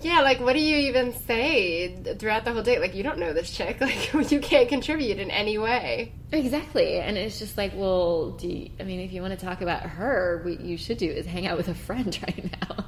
Yeah, 0.00 0.20
like 0.20 0.38
what 0.38 0.52
do 0.52 0.60
you 0.60 0.76
even 0.88 1.12
say 1.12 1.96
throughout 2.18 2.44
the 2.44 2.52
whole 2.52 2.62
date? 2.62 2.80
Like 2.80 2.94
you 2.94 3.02
don't 3.02 3.18
know 3.18 3.32
this 3.32 3.50
chick. 3.50 3.80
Like 4.14 4.30
you 4.30 4.40
can't 4.40 4.68
contribute 4.68 5.18
in 5.18 5.30
any 5.30 5.58
way. 5.58 6.12
exactly. 6.30 6.98
And 7.00 7.18
it's 7.18 7.38
just 7.38 7.56
like, 7.56 7.72
well, 7.74 8.30
do 8.30 8.46
you, 8.48 8.70
I 8.78 8.84
mean, 8.84 9.00
if 9.00 9.12
you 9.12 9.22
want 9.22 9.38
to 9.38 9.44
talk 9.44 9.60
about 9.60 9.82
her, 9.82 10.40
what 10.44 10.60
you 10.60 10.76
should 10.76 10.98
do 10.98 11.10
is 11.10 11.26
hang 11.26 11.46
out 11.46 11.56
with 11.56 11.68
a 11.68 11.74
friend 11.74 12.16
right 12.22 12.50
now, 12.60 12.76
like 12.76 12.84
not 12.84 12.86
me. 12.86 12.87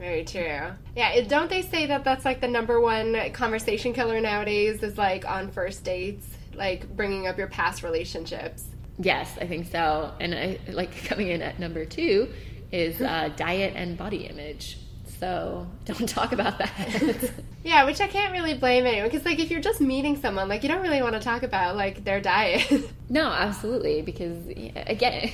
Very 0.00 0.24
true. 0.24 0.72
Yeah, 0.96 1.10
it, 1.10 1.28
don't 1.28 1.50
they 1.50 1.60
say 1.60 1.84
that 1.86 2.04
that's 2.04 2.24
like 2.24 2.40
the 2.40 2.48
number 2.48 2.80
one 2.80 3.30
conversation 3.32 3.92
killer 3.92 4.18
nowadays 4.18 4.82
is 4.82 4.96
like 4.96 5.28
on 5.28 5.50
first 5.50 5.84
dates, 5.84 6.26
like 6.54 6.96
bringing 6.96 7.26
up 7.26 7.36
your 7.36 7.48
past 7.48 7.82
relationships. 7.82 8.64
Yes, 8.98 9.36
I 9.38 9.46
think 9.46 9.70
so. 9.70 10.10
And 10.18 10.34
I 10.34 10.58
like 10.72 10.90
coming 11.04 11.28
in 11.28 11.42
at 11.42 11.60
number 11.60 11.84
two 11.84 12.32
is 12.72 13.02
uh, 13.02 13.28
diet 13.36 13.74
and 13.76 13.98
body 13.98 14.26
image. 14.26 14.78
So 15.20 15.66
don't 15.84 16.08
talk 16.08 16.32
about 16.32 16.58
that. 16.58 17.30
Yeah, 17.62 17.84
which 17.84 18.00
I 18.00 18.06
can't 18.06 18.32
really 18.32 18.54
blame 18.54 18.86
anyone 18.86 19.10
because 19.10 19.26
like 19.26 19.38
if 19.38 19.50
you're 19.50 19.60
just 19.60 19.82
meeting 19.82 20.16
someone, 20.16 20.48
like 20.48 20.62
you 20.62 20.68
don't 20.70 20.80
really 20.80 21.02
want 21.02 21.12
to 21.12 21.20
talk 21.20 21.42
about 21.42 21.76
like 21.76 22.04
their 22.04 22.18
diet. 22.18 22.90
no, 23.10 23.26
absolutely. 23.26 24.00
Because 24.00 24.46
again, 24.46 25.30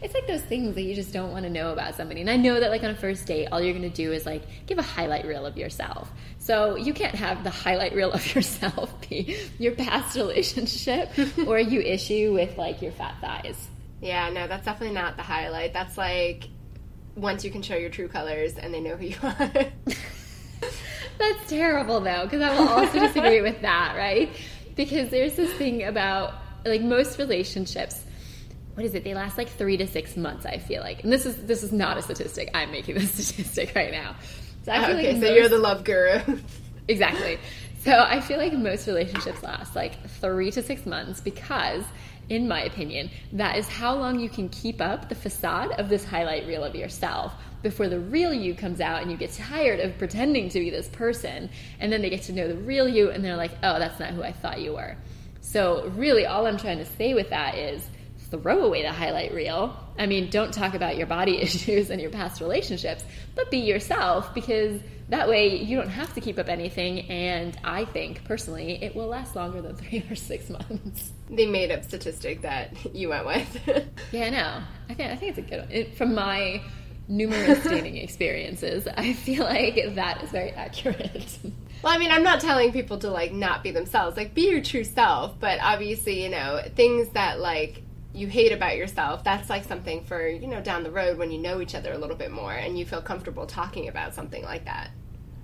it's 0.00 0.14
like 0.14 0.28
those 0.28 0.42
things 0.42 0.76
that 0.76 0.82
you 0.82 0.94
just 0.94 1.12
don't 1.12 1.32
want 1.32 1.42
to 1.42 1.50
know 1.50 1.72
about 1.72 1.96
somebody. 1.96 2.20
And 2.20 2.30
I 2.30 2.36
know 2.36 2.60
that 2.60 2.70
like 2.70 2.84
on 2.84 2.90
a 2.90 2.94
first 2.94 3.26
date, 3.26 3.48
all 3.50 3.60
you're 3.60 3.72
going 3.76 3.90
to 3.90 3.96
do 3.96 4.12
is 4.12 4.24
like 4.24 4.44
give 4.66 4.78
a 4.78 4.82
highlight 4.82 5.26
reel 5.26 5.44
of 5.44 5.56
yourself. 5.56 6.08
So 6.38 6.76
you 6.76 6.94
can't 6.94 7.16
have 7.16 7.42
the 7.42 7.50
highlight 7.50 7.96
reel 7.96 8.12
of 8.12 8.32
yourself 8.36 8.94
be 9.10 9.36
your 9.58 9.72
past 9.74 10.14
relationship 10.14 11.10
or 11.48 11.58
you 11.58 11.80
issue 11.80 12.32
with 12.32 12.56
like 12.56 12.80
your 12.80 12.92
fat 12.92 13.16
thighs. 13.20 13.66
yeah, 14.00 14.30
no, 14.30 14.46
that's 14.46 14.64
definitely 14.64 14.94
not 14.94 15.16
the 15.16 15.24
highlight. 15.24 15.72
That's 15.72 15.98
like 15.98 16.44
once 17.16 17.44
you 17.44 17.50
can 17.50 17.62
show 17.62 17.74
your 17.76 17.90
true 17.90 18.08
colors 18.08 18.54
and 18.56 18.72
they 18.72 18.80
know 18.80 18.96
who 18.96 19.06
you 19.06 19.16
are. 19.22 19.50
That's 21.18 21.48
terrible 21.48 22.00
though, 22.00 22.24
because 22.24 22.42
I 22.42 22.58
will 22.58 22.68
also 22.68 23.00
disagree 23.00 23.40
with 23.40 23.62
that, 23.62 23.94
right? 23.96 24.30
Because 24.74 25.08
there's 25.10 25.34
this 25.34 25.52
thing 25.54 25.82
about 25.82 26.34
like 26.64 26.82
most 26.82 27.18
relationships. 27.18 28.02
What 28.74 28.84
is 28.84 28.94
it? 28.94 29.04
They 29.04 29.14
last 29.14 29.38
like 29.38 29.48
three 29.48 29.78
to 29.78 29.86
six 29.86 30.16
months. 30.16 30.44
I 30.44 30.58
feel 30.58 30.82
like, 30.82 31.02
and 31.02 31.12
this 31.12 31.24
is 31.24 31.36
this 31.46 31.62
is 31.62 31.72
not 31.72 31.96
a 31.96 32.02
statistic. 32.02 32.50
I'm 32.52 32.70
making 32.70 32.96
this 32.96 33.10
statistic 33.28 33.72
right 33.74 33.90
now. 33.90 34.16
So 34.64 34.72
I 34.72 34.86
feel 34.86 34.96
okay, 34.96 35.12
like 35.12 35.22
so 35.22 35.28
most- 35.28 35.32
you're 35.38 35.48
the 35.48 35.58
love 35.58 35.84
guru. 35.84 36.38
exactly. 36.88 37.38
So 37.82 37.92
I 37.92 38.20
feel 38.20 38.36
like 38.36 38.52
most 38.52 38.86
relationships 38.86 39.42
last 39.42 39.74
like 39.74 40.06
three 40.20 40.50
to 40.50 40.62
six 40.62 40.84
months 40.84 41.20
because, 41.20 41.84
in 42.28 42.48
my 42.48 42.62
opinion, 42.62 43.10
that 43.32 43.56
is 43.56 43.68
how 43.68 43.94
long 43.94 44.18
you 44.18 44.28
can 44.28 44.48
keep 44.48 44.80
up 44.80 45.08
the 45.08 45.14
facade 45.14 45.72
of 45.72 45.88
this 45.88 46.04
highlight 46.04 46.46
reel 46.46 46.64
of 46.64 46.74
yourself 46.74 47.32
before 47.62 47.88
the 47.88 47.98
real 47.98 48.32
you 48.32 48.54
comes 48.54 48.80
out 48.80 49.02
and 49.02 49.10
you 49.10 49.16
get 49.16 49.32
tired 49.32 49.80
of 49.80 49.96
pretending 49.98 50.48
to 50.48 50.60
be 50.60 50.70
this 50.70 50.88
person. 50.88 51.48
And 51.80 51.92
then 51.92 52.02
they 52.02 52.10
get 52.10 52.22
to 52.22 52.32
know 52.32 52.48
the 52.48 52.56
real 52.56 52.88
you 52.88 53.10
and 53.10 53.24
they're 53.24 53.36
like, 53.36 53.52
oh, 53.62 53.78
that's 53.78 53.98
not 54.00 54.10
who 54.10 54.22
I 54.22 54.32
thought 54.32 54.60
you 54.60 54.74
were. 54.74 54.96
So, 55.40 55.88
really, 55.96 56.26
all 56.26 56.46
I'm 56.46 56.58
trying 56.58 56.78
to 56.78 56.84
say 56.84 57.14
with 57.14 57.30
that 57.30 57.56
is 57.56 57.88
throw 58.30 58.64
away 58.64 58.82
the 58.82 58.92
highlight 58.92 59.32
reel. 59.32 59.76
I 59.98 60.06
mean, 60.06 60.30
don't 60.30 60.52
talk 60.52 60.74
about 60.74 60.96
your 60.96 61.06
body 61.06 61.38
issues 61.40 61.90
and 61.90 62.00
your 62.00 62.10
past 62.10 62.40
relationships, 62.40 63.04
but 63.34 63.50
be 63.50 63.58
yourself 63.58 64.34
because 64.34 64.80
that 65.08 65.28
way 65.28 65.62
you 65.62 65.76
don't 65.76 65.88
have 65.88 66.12
to 66.14 66.20
keep 66.20 66.38
up 66.38 66.48
anything. 66.48 67.08
And 67.10 67.56
I 67.64 67.84
think 67.84 68.24
personally, 68.24 68.82
it 68.82 68.94
will 68.94 69.06
last 69.06 69.36
longer 69.36 69.62
than 69.62 69.76
three 69.76 70.04
or 70.10 70.16
six 70.16 70.50
months. 70.50 71.12
the 71.30 71.46
made 71.46 71.70
up 71.70 71.84
statistic 71.84 72.42
that 72.42 72.72
you 72.94 73.10
went 73.10 73.26
with. 73.26 73.86
Yeah, 74.12 74.26
I 74.26 74.30
know. 74.30 74.62
I 74.88 74.94
think 74.94 75.10
I 75.10 75.16
think 75.16 75.36
it's 75.36 75.46
a 75.46 75.50
good 75.50 75.60
one 75.60 75.70
it, 75.70 75.96
from 75.96 76.14
my 76.14 76.62
numerous 77.08 77.62
dating 77.62 77.96
experiences, 77.96 78.88
I 78.96 79.12
feel 79.12 79.44
like 79.44 79.94
that 79.94 80.24
is 80.24 80.30
very 80.30 80.50
accurate. 80.50 81.38
Well, 81.82 81.94
I 81.94 81.98
mean, 81.98 82.10
I'm 82.10 82.22
not 82.22 82.40
telling 82.40 82.72
people 82.72 82.98
to 82.98 83.10
like 83.10 83.32
not 83.32 83.62
be 83.62 83.70
themselves. 83.70 84.16
Like, 84.16 84.34
be 84.34 84.48
your 84.50 84.62
true 84.62 84.84
self. 84.84 85.38
But 85.38 85.60
obviously, 85.60 86.22
you 86.22 86.30
know, 86.30 86.62
things 86.74 87.08
that 87.10 87.38
like 87.38 87.82
you 88.16 88.26
hate 88.26 88.52
about 88.52 88.76
yourself, 88.76 89.22
that's 89.22 89.50
like 89.50 89.64
something 89.64 90.04
for, 90.04 90.26
you 90.26 90.46
know, 90.46 90.60
down 90.60 90.82
the 90.82 90.90
road 90.90 91.18
when 91.18 91.30
you 91.30 91.38
know 91.38 91.60
each 91.60 91.74
other 91.74 91.92
a 91.92 91.98
little 91.98 92.16
bit 92.16 92.30
more 92.30 92.52
and 92.52 92.78
you 92.78 92.86
feel 92.86 93.02
comfortable 93.02 93.46
talking 93.46 93.88
about 93.88 94.14
something 94.14 94.42
like 94.42 94.64
that. 94.64 94.90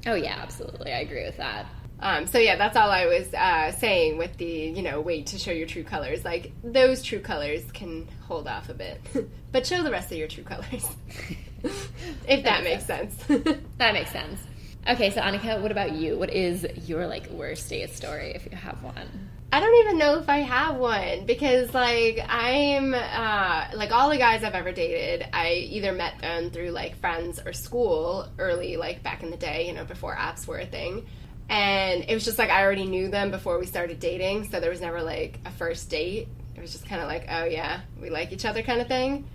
Oh, 0.06 0.14
yeah, 0.14 0.38
absolutely. 0.40 0.92
I 0.92 1.00
agree 1.00 1.24
with 1.24 1.36
that. 1.36 1.66
Um, 2.00 2.26
so 2.26 2.38
yeah, 2.38 2.56
that's 2.56 2.76
all 2.76 2.90
I 2.90 3.06
was 3.06 3.32
uh, 3.32 3.70
saying 3.70 4.18
with 4.18 4.36
the 4.36 4.44
you 4.44 4.82
know 4.82 5.00
wait 5.00 5.28
to 5.28 5.38
show 5.38 5.52
your 5.52 5.68
true 5.68 5.84
colors. 5.84 6.24
Like 6.24 6.50
those 6.64 7.00
true 7.00 7.20
colors 7.20 7.62
can 7.72 8.08
hold 8.26 8.48
off 8.48 8.68
a 8.68 8.74
bit, 8.74 9.00
but 9.52 9.64
show 9.64 9.84
the 9.84 9.92
rest 9.92 10.10
of 10.10 10.18
your 10.18 10.26
true 10.26 10.42
colors, 10.42 10.84
if 11.62 12.26
that, 12.26 12.42
that 12.42 12.64
makes 12.64 12.86
sense. 12.86 13.14
sense. 13.22 13.56
that 13.78 13.94
makes 13.94 14.10
sense. 14.10 14.40
Okay, 14.88 15.10
so 15.10 15.20
Annika, 15.20 15.62
what 15.62 15.70
about 15.70 15.92
you? 15.92 16.18
What 16.18 16.30
is 16.30 16.66
your 16.88 17.06
like 17.06 17.30
worst 17.30 17.70
date 17.70 17.94
story 17.94 18.32
if 18.34 18.46
you 18.50 18.56
have 18.56 18.82
one? 18.82 19.30
I 19.54 19.60
don't 19.60 19.74
even 19.84 19.98
know 19.98 20.18
if 20.18 20.30
I 20.30 20.38
have 20.38 20.76
one 20.76 21.26
because 21.26 21.74
like 21.74 22.24
I'm 22.26 22.94
uh, 22.94 23.66
like 23.74 23.92
all 23.92 24.08
the 24.08 24.16
guys 24.16 24.42
I've 24.42 24.54
ever 24.54 24.72
dated, 24.72 25.28
I 25.30 25.68
either 25.70 25.92
met 25.92 26.18
them 26.20 26.48
through 26.50 26.70
like 26.70 26.96
friends 27.00 27.38
or 27.44 27.52
school 27.52 28.26
early, 28.38 28.78
like 28.78 29.02
back 29.02 29.22
in 29.22 29.30
the 29.30 29.36
day, 29.36 29.66
you 29.66 29.74
know, 29.74 29.84
before 29.84 30.16
apps 30.16 30.46
were 30.46 30.56
a 30.56 30.64
thing. 30.64 31.06
And 31.50 32.02
it 32.08 32.14
was 32.14 32.24
just 32.24 32.38
like 32.38 32.48
I 32.48 32.62
already 32.62 32.86
knew 32.86 33.10
them 33.10 33.30
before 33.30 33.58
we 33.58 33.66
started 33.66 34.00
dating, 34.00 34.48
so 34.50 34.58
there 34.58 34.70
was 34.70 34.80
never 34.80 35.02
like 35.02 35.38
a 35.44 35.50
first 35.50 35.90
date. 35.90 36.28
It 36.56 36.60
was 36.62 36.72
just 36.72 36.86
kind 36.86 37.02
of 37.02 37.08
like, 37.08 37.26
oh 37.28 37.44
yeah, 37.44 37.82
we 38.00 38.08
like 38.08 38.32
each 38.32 38.46
other 38.46 38.62
kind 38.62 38.80
of 38.80 38.88
thing. 38.88 39.28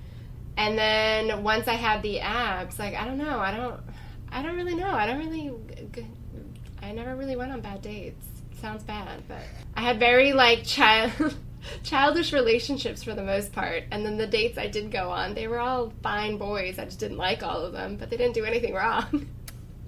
And 0.58 0.76
then 0.76 1.44
once 1.44 1.68
I 1.68 1.76
had 1.76 2.02
the 2.02 2.22
apps, 2.22 2.80
like 2.80 2.96
I 2.96 3.06
don't 3.06 3.20
know, 3.20 3.38
I 3.38 3.56
don't, 3.56 3.80
I 4.32 4.42
don't 4.42 4.56
really 4.56 4.74
know. 4.74 4.90
I 4.90 5.06
don't 5.06 5.20
really, 5.20 5.54
I 6.82 6.92
never 6.92 7.16
really 7.16 7.36
went 7.36 7.52
on 7.52 7.62
bad 7.62 7.84
dates. 7.84 8.37
Sounds 8.62 8.84
bad, 8.84 9.24
but 9.28 9.44
I 9.76 9.82
had 9.82 10.00
very 10.00 10.34
like 10.34 10.64
child. 10.64 11.36
childish 11.84 12.32
relationships 12.32 13.04
for 13.04 13.14
the 13.14 13.24
most 13.24 13.52
part. 13.52 13.84
And 13.92 14.06
then 14.06 14.18
the 14.18 14.28
dates 14.28 14.58
I 14.58 14.68
did 14.68 14.92
go 14.92 15.10
on, 15.10 15.34
they 15.34 15.48
were 15.48 15.60
all 15.60 15.92
fine 16.02 16.38
boys. 16.38 16.80
I 16.80 16.86
just 16.86 17.00
didn't 17.00 17.18
like 17.18 17.44
all 17.44 17.62
of 17.62 17.74
them, 17.74 17.98
but 17.98 18.10
they 18.10 18.18
didn't 18.18 18.36
do 18.36 18.46
anything 18.46 18.74
wrong. 18.74 19.28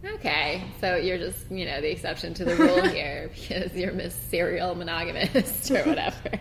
Okay, 0.05 0.63
so 0.79 0.95
you're 0.95 1.17
just, 1.17 1.51
you 1.51 1.65
know, 1.65 1.81
the 1.81 1.91
exception 1.91 2.33
to 2.35 2.45
the 2.45 2.55
rule 2.55 2.81
here 2.87 3.29
because 3.33 3.75
you're 3.75 3.91
Miss 3.91 4.15
Serial 4.15 4.73
Monogamist 4.73 5.69
or 5.71 5.83
whatever. 5.83 6.39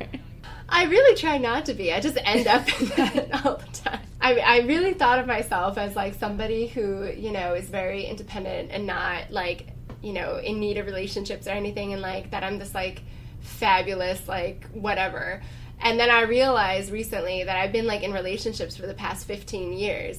I 0.69 0.85
really 0.85 1.17
try 1.17 1.39
not 1.39 1.67
to 1.67 1.75
be. 1.75 1.93
I 1.93 1.99
just 1.99 2.19
end 2.23 2.47
up 2.47 2.69
in 2.81 2.89
that 2.91 3.45
all 3.45 3.57
the 3.57 3.67
time. 3.73 4.01
I, 4.21 4.37
I 4.39 4.59
really 4.61 4.95
thought 4.95 5.19
of 5.19 5.27
myself 5.27 5.77
as 5.77 5.97
like 5.97 6.15
somebody 6.15 6.69
who, 6.69 7.11
you 7.11 7.33
know, 7.33 7.55
is 7.55 7.69
very 7.69 8.05
independent 8.05 8.71
and 8.71 8.87
not 8.87 9.33
like, 9.33 9.73
you 10.03 10.13
know, 10.13 10.37
in 10.37 10.61
need 10.61 10.79
of 10.79 10.87
relationships 10.87 11.47
or 11.47 11.51
anything 11.51 11.93
and 11.93 12.03
like 12.03 12.31
that 12.31 12.45
I'm 12.45 12.59
this 12.59 12.75
like 12.75 13.03
fabulous, 13.41 14.27
like 14.29 14.69
whatever. 14.71 15.43
And 15.81 15.99
then 15.99 16.11
I 16.11 16.23
realized 16.23 16.91
recently 16.91 17.45
that 17.45 17.57
I've 17.57 17.73
been 17.73 17.87
like 17.87 18.03
in 18.03 18.13
relationships 18.13 18.77
for 18.77 18.87
the 18.87 18.95
past 18.95 19.27
15 19.27 19.73
years 19.73 20.19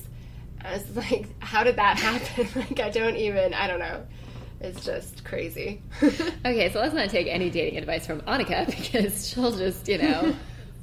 I 0.63 0.73
was 0.73 0.95
like, 0.95 1.27
how 1.39 1.63
did 1.63 1.77
that 1.77 1.97
happen? 1.97 2.47
like, 2.55 2.79
I 2.79 2.89
don't 2.89 3.15
even, 3.15 3.53
I 3.53 3.67
don't 3.67 3.79
know. 3.79 4.05
It's 4.61 4.83
just 4.83 5.23
crazy. 5.23 5.81
okay, 6.03 6.69
so 6.71 6.79
let's 6.79 6.93
not 6.93 7.09
take 7.09 7.27
any 7.27 7.49
dating 7.49 7.77
advice 7.77 8.05
from 8.05 8.21
Annika 8.21 8.67
because 8.67 9.29
she'll 9.29 9.55
just, 9.55 9.87
you 9.87 9.97
know, 9.97 10.35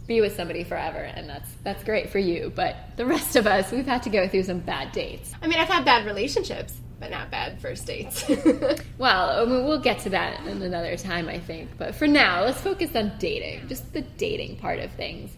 be 0.06 0.22
with 0.22 0.34
somebody 0.34 0.64
forever, 0.64 1.00
and 1.00 1.28
that's 1.28 1.50
that's 1.62 1.84
great 1.84 2.08
for 2.08 2.18
you. 2.18 2.50
But 2.54 2.74
the 2.96 3.04
rest 3.04 3.36
of 3.36 3.46
us, 3.46 3.70
we've 3.72 3.84
had 3.84 4.02
to 4.04 4.08
go 4.08 4.28
through 4.28 4.44
some 4.44 4.60
bad 4.60 4.92
dates. 4.92 5.34
I 5.42 5.46
mean, 5.46 5.58
I've 5.58 5.68
had 5.68 5.84
bad 5.84 6.06
relationships, 6.06 6.72
but 6.98 7.10
not 7.10 7.30
bad 7.30 7.60
first 7.60 7.86
dates. 7.86 8.24
well, 8.98 9.42
I 9.42 9.44
mean, 9.44 9.64
we'll 9.64 9.80
get 9.80 10.00
to 10.00 10.10
that 10.10 10.46
in 10.46 10.62
another 10.62 10.96
time, 10.96 11.28
I 11.28 11.38
think. 11.38 11.70
But 11.76 11.94
for 11.94 12.06
now, 12.06 12.44
let's 12.44 12.60
focus 12.60 12.94
on 12.96 13.12
dating, 13.18 13.68
just 13.68 13.92
the 13.92 14.02
dating 14.02 14.56
part 14.56 14.78
of 14.78 14.90
things. 14.92 15.30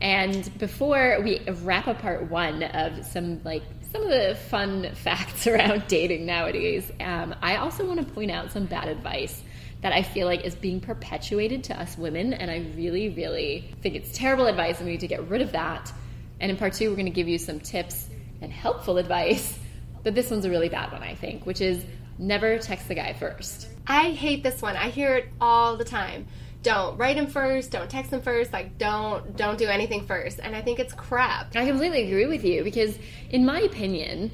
And 0.00 0.58
before 0.58 1.20
we 1.22 1.40
wrap 1.62 1.88
up 1.88 2.00
part 2.00 2.30
one 2.30 2.62
of 2.62 3.04
some 3.04 3.40
like 3.44 3.62
some 3.92 4.02
of 4.02 4.10
the 4.10 4.36
fun 4.48 4.90
facts 4.94 5.46
around 5.46 5.86
dating 5.88 6.24
nowadays, 6.26 6.90
um, 7.00 7.34
I 7.42 7.56
also 7.56 7.86
want 7.86 8.06
to 8.06 8.14
point 8.14 8.30
out 8.30 8.52
some 8.52 8.66
bad 8.66 8.88
advice 8.88 9.42
that 9.82 9.92
I 9.92 10.02
feel 10.02 10.26
like 10.26 10.44
is 10.44 10.54
being 10.54 10.80
perpetuated 10.80 11.64
to 11.64 11.80
us 11.80 11.98
women, 11.98 12.32
and 12.32 12.50
I 12.50 12.72
really, 12.76 13.08
really 13.08 13.68
think 13.82 13.96
it's 13.96 14.16
terrible 14.16 14.46
advice, 14.46 14.78
and 14.78 14.86
we 14.86 14.92
need 14.92 15.00
to 15.00 15.08
get 15.08 15.28
rid 15.28 15.42
of 15.42 15.52
that. 15.52 15.92
And 16.40 16.50
in 16.50 16.56
part 16.56 16.74
two, 16.74 16.88
we're 16.88 16.96
going 16.96 17.06
to 17.06 17.12
give 17.12 17.28
you 17.28 17.38
some 17.38 17.58
tips 17.58 18.08
and 18.40 18.52
helpful 18.52 18.98
advice. 18.98 19.58
But 20.02 20.14
this 20.14 20.30
one's 20.30 20.44
a 20.44 20.50
really 20.50 20.68
bad 20.68 20.92
one, 20.92 21.02
I 21.02 21.14
think, 21.14 21.46
which 21.46 21.60
is 21.60 21.84
never 22.18 22.58
text 22.58 22.88
the 22.88 22.94
guy 22.94 23.12
first. 23.12 23.68
I 23.86 24.10
hate 24.10 24.42
this 24.42 24.62
one. 24.62 24.76
I 24.76 24.90
hear 24.90 25.16
it 25.16 25.28
all 25.40 25.76
the 25.76 25.84
time. 25.84 26.26
Don't 26.62 26.96
write 26.96 27.16
him 27.16 27.26
first. 27.26 27.72
Don't 27.72 27.90
text 27.90 28.12
him 28.12 28.22
first. 28.22 28.52
Like 28.52 28.78
don't 28.78 29.36
don't 29.36 29.58
do 29.58 29.66
anything 29.66 30.06
first. 30.06 30.38
And 30.40 30.54
i 30.54 30.62
think 30.62 30.78
it's 30.78 30.92
crap. 30.92 31.56
I 31.56 31.66
completely 31.66 32.04
agree 32.04 32.26
with 32.26 32.44
you 32.44 32.62
because 32.62 32.96
in 33.30 33.44
my 33.44 33.60
opinion 33.60 34.30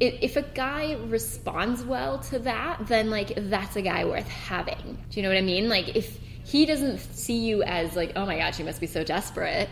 if 0.00 0.36
a 0.36 0.42
guy 0.42 0.96
responds 1.06 1.82
well 1.82 2.20
to 2.20 2.38
that 2.38 2.86
then 2.86 3.10
like 3.10 3.32
that's 3.36 3.76
a 3.76 3.82
guy 3.82 4.04
worth 4.04 4.28
having. 4.28 4.98
Do 5.10 5.20
you 5.20 5.22
know 5.22 5.28
what 5.28 5.38
i 5.38 5.42
mean? 5.42 5.68
Like 5.68 5.94
if 5.94 6.18
he 6.44 6.64
doesn't 6.64 6.98
see 6.98 7.38
you 7.38 7.62
as 7.62 7.94
like 7.94 8.12
oh 8.16 8.24
my 8.24 8.38
gosh 8.38 8.58
you 8.58 8.64
must 8.64 8.80
be 8.80 8.86
so 8.86 9.04
desperate 9.04 9.68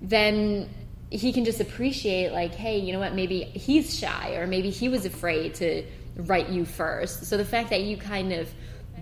then 0.00 0.68
he 1.10 1.32
can 1.32 1.44
just 1.44 1.60
appreciate 1.60 2.32
like 2.32 2.54
hey 2.54 2.78
you 2.78 2.92
know 2.92 3.00
what 3.00 3.14
maybe 3.14 3.42
he's 3.42 3.98
shy 3.98 4.34
or 4.36 4.46
maybe 4.46 4.70
he 4.70 4.88
was 4.88 5.04
afraid 5.04 5.54
to 5.54 5.84
write 6.16 6.48
you 6.48 6.64
first. 6.64 7.24
So 7.24 7.36
the 7.36 7.44
fact 7.44 7.70
that 7.70 7.82
you 7.82 7.96
kind 7.96 8.32
of 8.32 8.48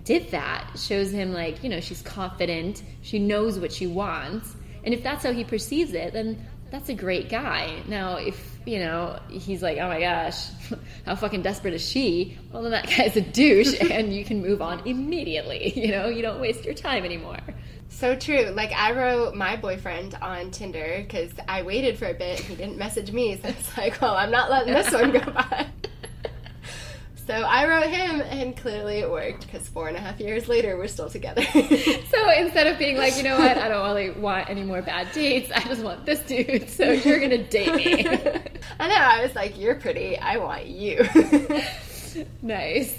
did 0.03 0.31
that 0.31 0.71
shows 0.77 1.11
him 1.11 1.33
like 1.33 1.63
you 1.63 1.69
know 1.69 1.79
she's 1.79 2.01
confident 2.01 2.83
she 3.01 3.19
knows 3.19 3.59
what 3.59 3.71
she 3.71 3.87
wants. 3.87 4.55
And 4.83 4.93
if 4.93 5.03
that's 5.03 5.23
how 5.23 5.33
he 5.33 5.43
perceives 5.43 5.93
it 5.93 6.13
then 6.13 6.45
that's 6.71 6.89
a 6.89 6.93
great 6.93 7.29
guy. 7.29 7.81
Now 7.87 8.15
if 8.15 8.57
you 8.65 8.79
know 8.79 9.19
he's 9.29 9.61
like 9.61 9.77
oh 9.77 9.87
my 9.87 9.99
gosh 9.99 10.47
how 11.05 11.15
fucking 11.15 11.43
desperate 11.43 11.75
is 11.75 11.87
she? 11.87 12.37
Well 12.51 12.63
then 12.63 12.71
that 12.71 12.87
guy's 12.97 13.15
a 13.17 13.21
douche 13.21 13.75
and 13.91 14.13
you 14.13 14.25
can 14.25 14.41
move 14.41 14.63
on 14.63 14.87
immediately. 14.87 15.79
You 15.79 15.91
know 15.91 16.07
you 16.07 16.23
don't 16.23 16.39
waste 16.39 16.65
your 16.65 16.73
time 16.73 17.05
anymore 17.05 17.37
so 17.89 18.15
true. 18.15 18.45
Like 18.51 18.71
I 18.71 18.93
wrote 18.93 19.35
my 19.35 19.55
boyfriend 19.55 20.15
on 20.21 20.51
Tinder 20.51 21.01
because 21.01 21.31
I 21.47 21.63
waited 21.63 21.97
for 21.97 22.05
a 22.05 22.13
bit. 22.13 22.39
And 22.39 22.47
he 22.49 22.55
didn't 22.55 22.77
message 22.77 23.11
me, 23.11 23.37
so 23.41 23.49
it's 23.49 23.77
like, 23.77 24.01
well, 24.01 24.15
I'm 24.15 24.31
not 24.31 24.49
letting 24.49 24.73
this 24.73 24.91
one 24.91 25.11
go 25.11 25.19
by. 25.31 25.67
So 27.29 27.35
I 27.35 27.67
wrote 27.67 27.91
him, 27.91 28.21
and 28.21 28.57
clearly 28.57 29.01
it 29.01 29.11
worked 29.11 29.45
because 29.45 29.67
four 29.67 29.87
and 29.87 29.95
a 29.95 29.99
half 29.99 30.19
years 30.19 30.47
later, 30.47 30.75
we're 30.75 30.87
still 30.87 31.11
together. 31.11 31.43
so 31.43 32.29
instead 32.35 32.65
of 32.65 32.79
being 32.79 32.97
like, 32.97 33.17
you 33.17 33.21
know 33.21 33.37
what, 33.37 33.55
I 33.55 33.67
don't 33.67 33.85
really 33.85 34.09
want 34.09 34.49
any 34.49 34.63
more 34.63 34.81
bad 34.81 35.11
dates, 35.13 35.51
I 35.53 35.59
just 35.65 35.83
want 35.83 36.07
this 36.07 36.21
dude, 36.21 36.67
so 36.71 36.89
you're 36.91 37.19
gonna 37.19 37.43
date 37.43 37.75
me. 37.75 38.07
I 38.79 38.87
know, 38.87 38.95
I 38.95 39.21
was 39.21 39.35
like, 39.35 39.59
you're 39.59 39.75
pretty, 39.75 40.17
I 40.17 40.37
want 40.37 40.65
you. 40.65 41.07
nice. 42.41 42.97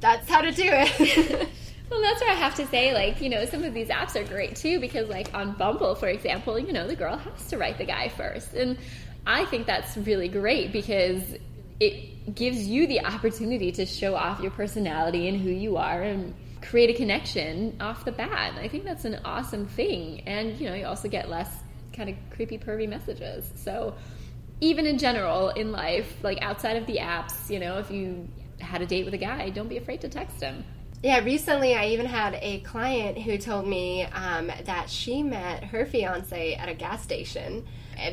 That's 0.00 0.26
how 0.26 0.40
to 0.40 0.50
do 0.50 0.64
it. 0.64 1.50
Well, 1.90 2.00
that's 2.00 2.20
what 2.20 2.30
I 2.30 2.34
have 2.34 2.54
to 2.56 2.66
say. 2.66 2.94
Like, 2.94 3.20
you 3.20 3.28
know, 3.28 3.44
some 3.44 3.62
of 3.62 3.74
these 3.74 3.88
apps 3.88 4.16
are 4.16 4.24
great 4.24 4.56
too 4.56 4.80
because, 4.80 5.08
like, 5.08 5.32
on 5.34 5.52
Bumble, 5.52 5.94
for 5.94 6.08
example, 6.08 6.58
you 6.58 6.72
know, 6.72 6.86
the 6.86 6.96
girl 6.96 7.16
has 7.16 7.48
to 7.48 7.58
write 7.58 7.78
the 7.78 7.84
guy 7.84 8.08
first. 8.08 8.54
And 8.54 8.78
I 9.26 9.44
think 9.46 9.66
that's 9.66 9.96
really 9.96 10.28
great 10.28 10.72
because 10.72 11.22
it 11.80 12.34
gives 12.34 12.66
you 12.66 12.86
the 12.86 13.04
opportunity 13.04 13.70
to 13.72 13.86
show 13.86 14.14
off 14.14 14.40
your 14.40 14.50
personality 14.50 15.28
and 15.28 15.40
who 15.40 15.50
you 15.50 15.76
are 15.76 16.02
and 16.02 16.34
create 16.62 16.88
a 16.88 16.94
connection 16.94 17.76
off 17.80 18.04
the 18.04 18.12
bat. 18.12 18.54
I 18.58 18.68
think 18.68 18.84
that's 18.84 19.04
an 19.04 19.20
awesome 19.24 19.66
thing. 19.66 20.22
And, 20.26 20.58
you 20.58 20.68
know, 20.68 20.74
you 20.74 20.86
also 20.86 21.08
get 21.08 21.28
less 21.28 21.50
kind 21.92 22.08
of 22.08 22.16
creepy, 22.30 22.58
pervy 22.58 22.88
messages. 22.88 23.50
So, 23.56 23.94
even 24.60 24.86
in 24.86 24.98
general 24.98 25.50
in 25.50 25.72
life, 25.72 26.16
like 26.22 26.38
outside 26.40 26.76
of 26.76 26.86
the 26.86 26.98
apps, 26.98 27.50
you 27.50 27.58
know, 27.58 27.78
if 27.78 27.90
you 27.90 28.28
had 28.60 28.80
a 28.80 28.86
date 28.86 29.04
with 29.04 29.14
a 29.14 29.18
guy, 29.18 29.50
don't 29.50 29.68
be 29.68 29.76
afraid 29.76 30.00
to 30.00 30.08
text 30.08 30.40
him. 30.40 30.64
Yeah, 31.04 31.22
recently 31.22 31.74
I 31.74 31.88
even 31.88 32.06
had 32.06 32.38
a 32.40 32.60
client 32.60 33.18
who 33.18 33.36
told 33.36 33.66
me 33.66 34.04
um, 34.04 34.50
that 34.64 34.88
she 34.88 35.22
met 35.22 35.62
her 35.64 35.84
fiance 35.84 36.54
at 36.54 36.70
a 36.70 36.72
gas 36.72 37.02
station 37.02 37.66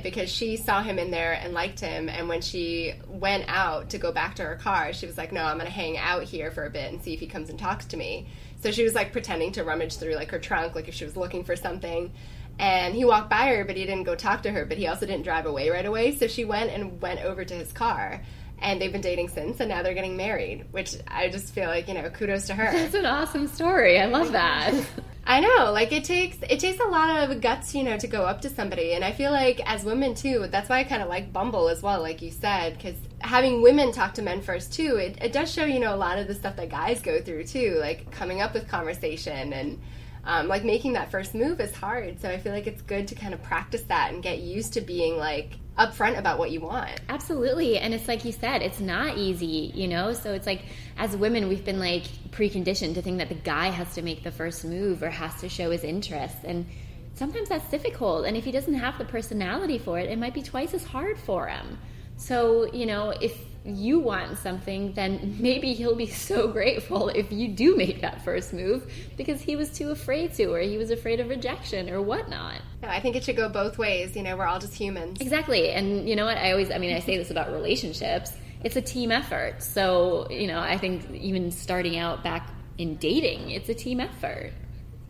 because 0.04 0.30
she 0.30 0.58
saw 0.58 0.84
him 0.84 1.00
in 1.00 1.10
there 1.10 1.32
and 1.32 1.54
liked 1.54 1.80
him 1.80 2.10
and 2.10 2.28
when 2.28 2.42
she 2.42 2.96
went 3.08 3.46
out 3.48 3.92
to 3.92 3.98
go 3.98 4.12
back 4.12 4.36
to 4.36 4.44
her 4.44 4.58
car 4.58 4.94
she 4.94 5.08
was 5.08 5.18
like 5.18 5.32
no 5.32 5.44
i'm 5.44 5.58
gonna 5.58 5.70
hang 5.70 5.98
out 5.98 6.22
here 6.24 6.52
for 6.52 6.66
a 6.66 6.70
bit 6.70 6.92
and 6.92 7.02
see 7.02 7.14
if 7.14 7.20
he 7.20 7.28
comes 7.28 7.50
and 7.50 7.58
talks 7.58 7.86
to 7.86 7.96
me. 7.96 8.28
So 8.62 8.72
she 8.72 8.84
was 8.84 8.94
like 8.94 9.14
pretending 9.14 9.54
to 9.54 9.64
rummage 9.64 9.96
through 9.96 10.16
like 10.16 10.30
her 10.32 10.40
trunk 10.40 10.76
like 10.76 10.90
if 10.90 10.94
she 10.94 11.06
was 11.06 11.16
looking 11.16 11.46
for 11.46 11.56
something. 11.56 12.12
And 12.60 12.94
he 12.94 13.06
walked 13.06 13.30
by 13.30 13.56
her 13.56 13.64
but 13.64 13.78
he 13.78 13.86
didn't 13.86 14.04
go 14.04 14.16
talk 14.16 14.44
to 14.44 14.52
her 14.52 14.66
but 14.66 14.78
he 14.78 14.88
also 14.88 15.06
didn't 15.06 15.24
drive 15.24 15.46
away 15.46 15.70
right 15.70 15.86
away. 15.86 16.14
So 16.14 16.28
she 16.28 16.44
went 16.44 16.70
and 16.72 17.02
went 17.02 17.24
over 17.24 17.46
to 17.46 17.54
his 17.54 17.72
car 17.72 18.22
and 18.62 18.80
they've 18.80 18.92
been 18.92 19.02
dating 19.02 19.28
since 19.28 19.60
and 19.60 19.70
now 19.70 19.82
they're 19.82 19.94
getting 19.94 20.16
married 20.16 20.66
which 20.72 20.96
i 21.08 21.28
just 21.30 21.54
feel 21.54 21.68
like 21.68 21.88
you 21.88 21.94
know 21.94 22.10
kudos 22.10 22.48
to 22.48 22.54
her. 22.54 22.72
That's 22.72 22.94
an 22.94 23.06
awesome 23.06 23.48
story. 23.48 24.00
I 24.00 24.06
love 24.06 24.32
that. 24.34 24.74
I 25.26 25.40
know, 25.40 25.72
like 25.72 25.92
it 25.92 26.04
takes 26.04 26.38
it 26.50 26.60
takes 26.60 26.80
a 26.80 26.88
lot 26.88 27.30
of 27.30 27.42
guts, 27.42 27.76
you 27.76 27.84
know, 27.84 27.98
to 27.98 28.08
go 28.08 28.24
up 28.24 28.42
to 28.42 28.50
somebody, 28.50 28.94
and 28.94 29.04
I 29.04 29.12
feel 29.12 29.32
like 29.32 29.62
as 29.70 29.84
women 29.84 30.16
too, 30.16 30.48
that's 30.50 30.68
why 30.68 30.80
I 30.80 30.84
kind 30.84 31.02
of 31.02 31.10
like 31.10 31.32
Bumble 31.32 31.70
as 31.70 31.82
well, 31.82 32.02
like 32.02 32.22
you 32.22 32.32
said, 32.32 32.76
because 32.76 32.96
having 33.20 33.62
women 33.62 33.92
talk 33.92 34.16
to 34.16 34.22
men 34.22 34.42
first 34.42 34.74
too, 34.74 34.98
it, 34.98 35.18
it 35.22 35.32
does 35.32 35.52
show 35.52 35.66
you 35.66 35.80
know 35.80 35.94
a 35.94 35.98
lot 35.98 36.18
of 36.18 36.28
the 36.28 36.34
stuff 36.34 36.56
that 36.56 36.70
guys 36.70 37.02
go 37.02 37.22
through 37.22 37.46
too, 37.46 37.78
like 37.80 38.12
coming 38.12 38.42
up 38.42 38.54
with 38.54 38.68
conversation 38.68 39.54
and 39.54 39.80
um, 40.24 40.48
like 40.48 40.64
making 40.64 40.94
that 40.94 41.10
first 41.12 41.34
move 41.34 41.60
is 41.60 41.74
hard. 41.74 42.20
So 42.22 42.30
I 42.30 42.38
feel 42.38 42.52
like 42.52 42.68
it's 42.68 42.82
good 42.82 43.08
to 43.10 43.16
kind 43.16 43.34
of 43.34 43.42
practice 43.42 43.82
that 43.84 44.14
and 44.14 44.22
get 44.22 44.40
used 44.40 44.74
to 44.74 44.82
being 44.82 45.18
like 45.18 45.54
upfront 45.78 46.18
about 46.18 46.38
what 46.38 46.52
you 46.52 46.62
want. 46.62 47.02
Absolutely. 47.10 47.78
And 47.80 47.94
it's 47.94 48.08
like 48.08 48.24
you 48.24 48.32
said, 48.32 48.62
it's 48.62 48.80
not 48.80 49.18
easy, 49.18 49.72
you 49.74 49.88
know? 49.88 50.14
So 50.14 50.34
it's 50.34 50.46
like 50.46 50.64
as 50.98 51.16
women, 51.16 51.50
we've 51.50 51.66
been 51.66 51.80
like 51.80 52.04
preconditioned 52.30 52.94
to 52.96 53.02
think 53.02 53.18
that 53.18 53.30
the 53.30 53.36
guy 53.36 53.68
has 53.68 53.94
to 53.96 54.02
make 54.02 54.24
the 54.24 54.32
first 54.32 54.64
move 54.64 55.02
or 55.02 55.10
has 55.10 55.40
to 55.42 55.50
show 55.50 55.72
his 55.72 55.84
interest. 55.84 56.38
And 56.44 56.68
sometimes 57.16 57.50
that's 57.50 57.70
difficult. 57.70 58.26
And 58.26 58.38
if 58.38 58.44
he 58.44 58.52
doesn't 58.52 58.76
have 58.76 58.98
the 58.98 59.06
personality 59.06 59.80
for 59.80 59.98
it, 59.98 60.10
it 60.10 60.20
might 60.20 60.34
be 60.34 60.44
twice 60.44 60.74
as 60.74 60.84
hard 60.84 61.18
for 61.18 61.48
him. 61.48 61.80
So, 62.18 62.72
you 62.72 62.86
know, 62.86 63.10
if 63.10 63.36
you 63.64 64.00
want 64.00 64.38
something, 64.40 64.94
then 64.94 65.36
maybe 65.40 65.74
he'll 65.74 65.96
be 65.96 66.08
so 66.08 66.48
grateful 66.48 67.10
if 67.10 67.32
you 67.32 67.48
do 67.50 67.76
make 67.78 68.02
that 68.02 68.24
first 68.26 68.54
move 68.54 68.92
because 69.18 69.40
he 69.42 69.56
was 69.56 69.70
too 69.70 69.92
afraid 69.92 70.34
to, 70.34 70.46
or 70.46 70.60
he 70.60 70.78
was 70.78 70.90
afraid 70.90 71.20
of 71.20 71.30
rejection 71.30 71.90
or 71.90 72.02
whatnot. 72.02 72.62
No, 72.82 72.90
I 72.90 73.00
think 73.00 73.16
it 73.16 73.24
should 73.24 73.36
go 73.36 73.50
both 73.50 73.78
ways. 73.78 74.16
You 74.16 74.24
know, 74.24 74.36
we're 74.36 74.48
all 74.48 74.60
just 74.60 74.74
humans. 74.74 75.22
Exactly. 75.22 75.70
And 75.70 76.10
you 76.10 76.16
know 76.16 76.26
what? 76.26 76.38
I 76.38 76.52
always, 76.52 76.72
I 76.72 76.80
mean, 76.80 76.96
I 76.96 77.00
say 77.00 77.18
this 77.18 77.30
about 77.30 77.52
relationships. 77.52 78.34
It's 78.64 78.76
a 78.76 78.82
team 78.82 79.12
effort. 79.12 79.62
So, 79.62 80.28
you 80.32 80.48
know, 80.48 80.60
I 80.60 80.78
think 80.78 81.10
even 81.12 81.52
starting 81.52 81.98
out 81.98 82.24
back 82.24 82.50
in 82.80 82.96
dating, 82.96 83.52
it's 83.52 83.70
a 83.70 83.76
team 83.76 84.00
effort. 84.00 84.54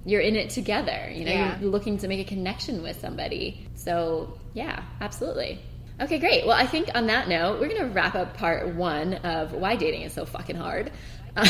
You're 0.05 0.21
in 0.21 0.35
it 0.35 0.49
together. 0.49 1.09
You 1.13 1.25
know, 1.25 1.31
Yeah. 1.31 1.59
you're 1.59 1.69
looking 1.69 1.97
to 1.99 2.07
make 2.07 2.19
a 2.19 2.27
connection 2.27 2.81
with 2.83 2.99
somebody. 2.99 3.65
So, 3.75 4.37
yeah, 4.53 4.83
absolutely. 4.99 5.59
Okay, 6.01 6.17
great. 6.17 6.47
Well, 6.47 6.57
I 6.57 6.65
think 6.65 6.89
on 6.95 7.05
that 7.07 7.29
note, 7.29 7.59
we're 7.59 7.67
going 7.67 7.81
to 7.81 7.93
wrap 7.93 8.15
up 8.15 8.35
part 8.35 8.67
one 8.73 9.13
of 9.13 9.53
why 9.53 9.75
dating 9.75 10.01
is 10.01 10.13
so 10.13 10.25
fucking 10.25 10.55
hard. 10.55 10.91
Um, 11.35 11.47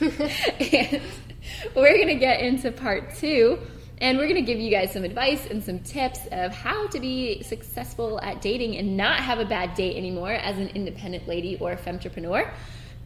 and 0.00 1.00
we're 1.76 1.94
going 1.94 2.08
to 2.08 2.16
get 2.16 2.40
into 2.40 2.72
part 2.72 3.14
two, 3.14 3.60
and 3.98 4.18
we're 4.18 4.26
going 4.26 4.44
to 4.44 4.52
give 4.52 4.58
you 4.58 4.72
guys 4.72 4.92
some 4.92 5.04
advice 5.04 5.46
and 5.46 5.62
some 5.62 5.78
tips 5.78 6.18
of 6.32 6.52
how 6.52 6.88
to 6.88 6.98
be 6.98 7.44
successful 7.44 8.20
at 8.22 8.42
dating 8.42 8.76
and 8.76 8.96
not 8.96 9.20
have 9.20 9.38
a 9.38 9.44
bad 9.44 9.74
date 9.74 9.96
anymore 9.96 10.32
as 10.32 10.58
an 10.58 10.68
independent 10.70 11.28
lady 11.28 11.56
or 11.60 11.76
femtrepreneur. 11.76 12.50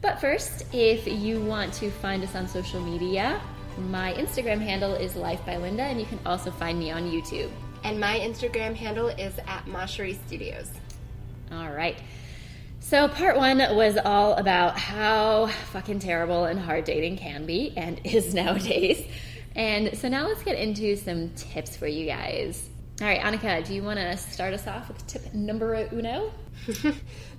But 0.01 0.19
first, 0.19 0.65
if 0.73 1.07
you 1.07 1.43
want 1.43 1.75
to 1.75 1.91
find 1.91 2.25
us 2.25 2.35
on 2.35 2.49
social 2.49 2.81
media, 2.81 3.39
my 3.77 4.15
Instagram 4.15 4.61
handle 4.61 4.95
is 4.95 5.15
Life 5.15 5.45
by 5.45 5.59
Linda, 5.59 5.83
and 5.83 6.01
you 6.01 6.07
can 6.07 6.19
also 6.25 6.51
find 6.51 6.79
me 6.79 6.91
on 6.91 7.11
YouTube. 7.11 7.51
And 7.85 7.99
my 7.99 8.19
Instagram 8.19 8.75
handle 8.75 9.09
is 9.09 9.37
at 9.47 9.67
Moshery 9.67 10.17
Studios. 10.27 10.71
All 11.51 11.71
right. 11.71 11.97
So, 12.81 13.09
part 13.09 13.37
one 13.37 13.59
was 13.77 13.97
all 13.97 14.35
about 14.35 14.77
how 14.79 15.47
fucking 15.73 16.01
terrible 16.01 16.45
and 16.45 16.59
hard 16.59 16.85
dating 16.85 17.17
can 17.17 17.47
be 17.47 17.73
and 17.77 18.01
is 18.05 18.35
nowadays. 18.35 19.07
And 19.55 19.97
so, 19.97 20.09
now 20.09 20.27
let's 20.27 20.43
get 20.43 20.59
into 20.59 20.97
some 20.97 21.31
tips 21.31 21.77
for 21.77 21.87
you 21.87 22.07
guys. 22.07 22.69
All 23.02 23.09
right, 23.09 23.21
Annika, 23.21 23.66
do 23.66 23.75
you 23.75 23.82
want 23.82 23.99
to 23.99 24.16
start 24.16 24.54
us 24.54 24.68
off 24.68 24.87
with 24.87 25.04
tip 25.09 25.35
number 25.35 25.88
uno? 25.90 26.30
that 26.66 26.94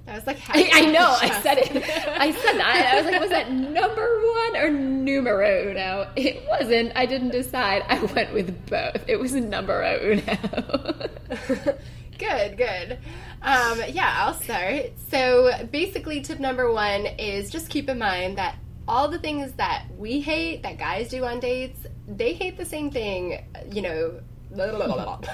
was 0.07 0.27
like 0.27 0.37
I, 0.49 0.69
I 0.73 0.91
know, 0.91 1.15
I 1.21 1.41
said 1.41 1.57
it. 1.57 1.71
I 1.73 2.31
said 2.31 2.57
that. 2.57 2.91
I 2.93 3.01
was 3.01 3.09
like, 3.09 3.21
was 3.21 3.29
that 3.29 3.49
number 3.53 4.21
one 4.21 4.57
or 4.57 4.69
numero 4.69 5.71
uno? 5.71 6.11
It 6.17 6.45
wasn't. 6.49 6.91
I 6.97 7.05
didn't 7.05 7.29
decide. 7.29 7.83
I 7.87 8.03
went 8.03 8.33
with 8.33 8.65
both. 8.69 9.07
It 9.07 9.15
was 9.15 9.31
numero 9.35 9.99
uno. 10.01 11.07
good, 12.17 12.57
good. 12.57 12.99
Um, 13.41 13.83
yeah, 13.87 14.15
I'll 14.17 14.33
start. 14.33 14.91
So 15.09 15.65
basically, 15.71 16.19
tip 16.19 16.41
number 16.41 16.73
one 16.73 17.05
is 17.05 17.49
just 17.49 17.69
keep 17.69 17.87
in 17.87 17.99
mind 17.99 18.37
that 18.37 18.57
all 18.85 19.07
the 19.07 19.19
things 19.19 19.53
that 19.53 19.85
we 19.97 20.19
hate, 20.19 20.61
that 20.63 20.77
guys 20.77 21.07
do 21.07 21.23
on 21.23 21.39
dates, 21.39 21.87
they 22.05 22.33
hate 22.33 22.57
the 22.57 22.65
same 22.65 22.91
thing, 22.91 23.45
you 23.71 23.81
know. 23.81 24.19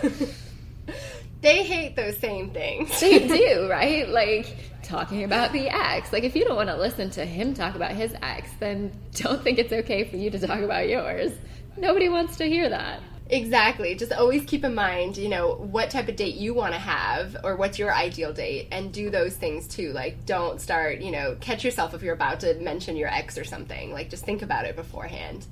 they 1.41 1.63
hate 1.63 1.95
those 1.95 2.17
same 2.17 2.51
things. 2.51 2.99
they 2.99 3.27
do, 3.27 3.67
right? 3.69 4.07
Like 4.07 4.55
talking 4.83 5.23
about 5.23 5.51
the 5.53 5.69
ex. 5.69 6.11
Like 6.11 6.23
if 6.23 6.35
you 6.35 6.45
don't 6.45 6.55
want 6.55 6.69
to 6.69 6.77
listen 6.77 7.09
to 7.11 7.25
him 7.25 7.53
talk 7.53 7.75
about 7.75 7.91
his 7.91 8.13
ex, 8.21 8.49
then 8.59 8.91
don't 9.13 9.43
think 9.43 9.59
it's 9.59 9.71
okay 9.71 10.03
for 10.03 10.17
you 10.17 10.29
to 10.31 10.39
talk 10.39 10.59
about 10.59 10.88
yours. 10.88 11.32
Nobody 11.77 12.10
wants 12.10 12.38
to 12.38 12.45
hear 12.45 12.69
that. 12.69 13.01
Exactly. 13.29 13.93
Just 13.93 14.12
always 14.12 14.43
keep 14.45 14.63
in 14.63 14.73
mind, 14.73 15.15
you 15.15 15.29
know, 15.29 15.53
what 15.53 15.91
type 15.91 16.08
of 16.08 16.15
date 16.15 16.34
you 16.34 16.55
want 16.55 16.73
to 16.73 16.79
have 16.79 17.38
or 17.43 17.55
what's 17.55 17.77
your 17.77 17.93
ideal 17.93 18.34
date 18.34 18.69
and 18.71 18.91
do 18.91 19.12
those 19.12 19.36
things 19.36 19.67
too. 19.67 19.91
Like, 19.93 20.25
don't 20.25 20.60
start, 20.60 21.01
you 21.01 21.12
know, 21.12 21.38
catch 21.39 21.63
yourself 21.63 21.93
if 21.93 22.01
you're 22.01 22.15
about 22.15 22.39
to 22.39 22.55
mention 22.55 22.95
your 22.95 23.10
ex 23.10 23.38
or 23.38 23.43
something. 23.43 23.93
Like, 23.93 24.10
just 24.10 24.25
think 24.25 24.41
about 24.41 24.65
it 24.65 24.75
beforehand. 24.75 25.45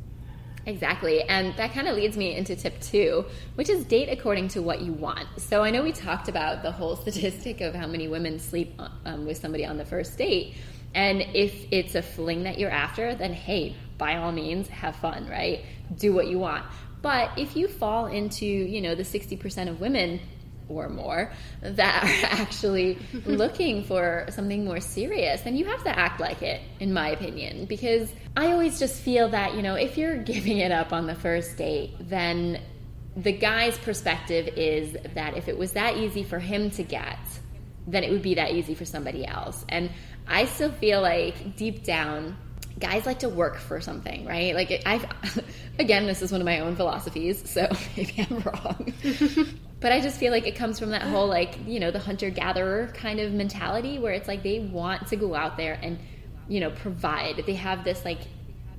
Exactly. 0.68 1.24
And 1.24 1.56
that 1.56 1.74
kind 1.74 1.88
of 1.88 1.96
leads 1.96 2.18
me 2.18 2.36
into 2.36 2.54
tip 2.54 2.80
two, 2.82 3.26
which 3.56 3.70
is 3.70 3.86
date 3.86 4.10
according 4.10 4.50
to 4.50 4.62
what 4.62 4.82
you 4.82 4.92
want. 4.92 5.26
So 5.38 5.64
I 5.64 5.70
know 5.70 5.82
we 5.82 5.94
talked 5.94 6.28
about 6.28 6.62
the 6.62 6.72
whole 6.72 6.96
statistic 7.08 7.62
of 7.62 7.74
how 7.74 7.88
many 7.88 8.10
women 8.10 8.38
sleep 8.38 8.80
um, 9.06 9.26
with 9.26 9.38
somebody 9.38 9.66
on 9.66 9.78
the 9.78 9.86
first 9.86 10.18
date. 10.18 10.56
And 10.94 11.22
if 11.34 11.54
it's 11.72 11.96
a 11.96 12.02
fling 12.02 12.44
that 12.44 12.60
you're 12.60 12.70
after, 12.70 13.16
then 13.16 13.32
hey, 13.32 13.78
by 13.98 14.18
all 14.18 14.34
means, 14.34 14.68
have 14.68 14.98
fun, 14.98 15.30
right? 15.30 15.64
Do 15.96 16.14
what 16.14 16.28
you 16.28 16.38
want. 16.38 16.66
But 17.02 17.38
if 17.38 17.56
you 17.56 17.70
fall 17.70 18.08
into, 18.08 18.46
you 18.46 18.82
know, 18.82 18.94
the 18.94 19.04
60% 19.04 19.70
of 19.70 19.80
women 19.80 20.20
or 20.70 20.90
more 20.90 21.32
that 21.62 22.04
are 22.04 22.28
actually 22.42 22.98
looking 23.26 23.84
for 23.84 24.26
something 24.30 24.66
more 24.66 24.80
serious, 24.80 25.42
then 25.42 25.56
you 25.56 25.66
have 25.66 25.84
to 25.84 25.98
act 25.98 26.20
like 26.20 26.42
it, 26.42 26.62
in 26.80 26.94
my 26.94 27.10
opinion. 27.10 27.66
Because 27.66 28.12
I 28.36 28.52
always 28.52 28.80
just 28.80 29.02
feel 29.02 29.30
that, 29.30 29.56
you 29.56 29.62
know, 29.62 29.76
if 29.76 29.98
you're 29.98 30.18
giving 30.24 30.58
it 30.58 30.72
up 30.72 30.94
on 30.94 31.08
the 31.08 31.16
first 31.16 31.58
date, 31.58 31.92
then 32.00 32.62
the 33.16 33.32
guy's 33.32 33.78
perspective 33.80 34.48
is 34.56 34.96
that 35.16 35.36
if 35.38 35.48
it 35.48 35.58
was 35.58 35.74
that 35.74 35.98
easy 35.98 36.24
for 36.24 36.40
him 36.40 36.70
to 36.72 36.84
get, 36.84 37.18
then 37.88 38.04
it 38.04 38.12
would 38.12 38.22
be 38.22 38.36
that 38.36 38.52
easy 38.52 38.76
for 38.76 38.86
somebody 38.86 39.26
else. 39.26 39.66
And 39.70 39.90
I 40.28 40.46
still 40.46 40.72
feel 40.72 41.02
like 41.02 41.56
deep 41.56 41.84
down, 41.84 42.38
guys 42.80 43.06
like 43.06 43.20
to 43.20 43.30
work 43.30 43.58
for 43.58 43.82
something, 43.82 44.26
right? 44.26 44.54
Like 44.54 44.82
I've, 44.86 45.06
again, 45.80 46.06
this 46.06 46.22
is 46.22 46.32
one 46.32 46.42
of 46.42 46.46
my 46.46 46.60
own 46.60 46.76
philosophies, 46.76 47.50
so 47.50 47.68
maybe 47.98 48.26
I'm 48.30 48.40
wrong. 48.40 48.94
but 49.80 49.92
I 49.92 50.02
just 50.02 50.20
feel 50.20 50.32
like 50.32 50.48
it 50.48 50.56
comes 50.56 50.80
from 50.80 50.92
that 50.92 51.04
whole 51.04 51.28
like, 51.28 51.58
you 51.66 51.80
know, 51.80 51.92
the 51.92 52.00
hunter 52.00 52.30
gatherer 52.30 52.88
kind 52.94 53.20
of 53.20 53.34
mentality 53.34 54.00
where 54.00 54.14
it's 54.14 54.28
like 54.28 54.44
they 54.44 54.60
want 54.60 55.08
to 55.08 55.16
go 55.16 55.36
out 55.36 55.58
there 55.58 55.80
and, 55.82 56.00
you 56.48 56.60
know, 56.60 56.72
provide. 56.72 57.44
They 57.46 57.56
have 57.56 57.84
this 57.84 58.06
like 58.06 58.20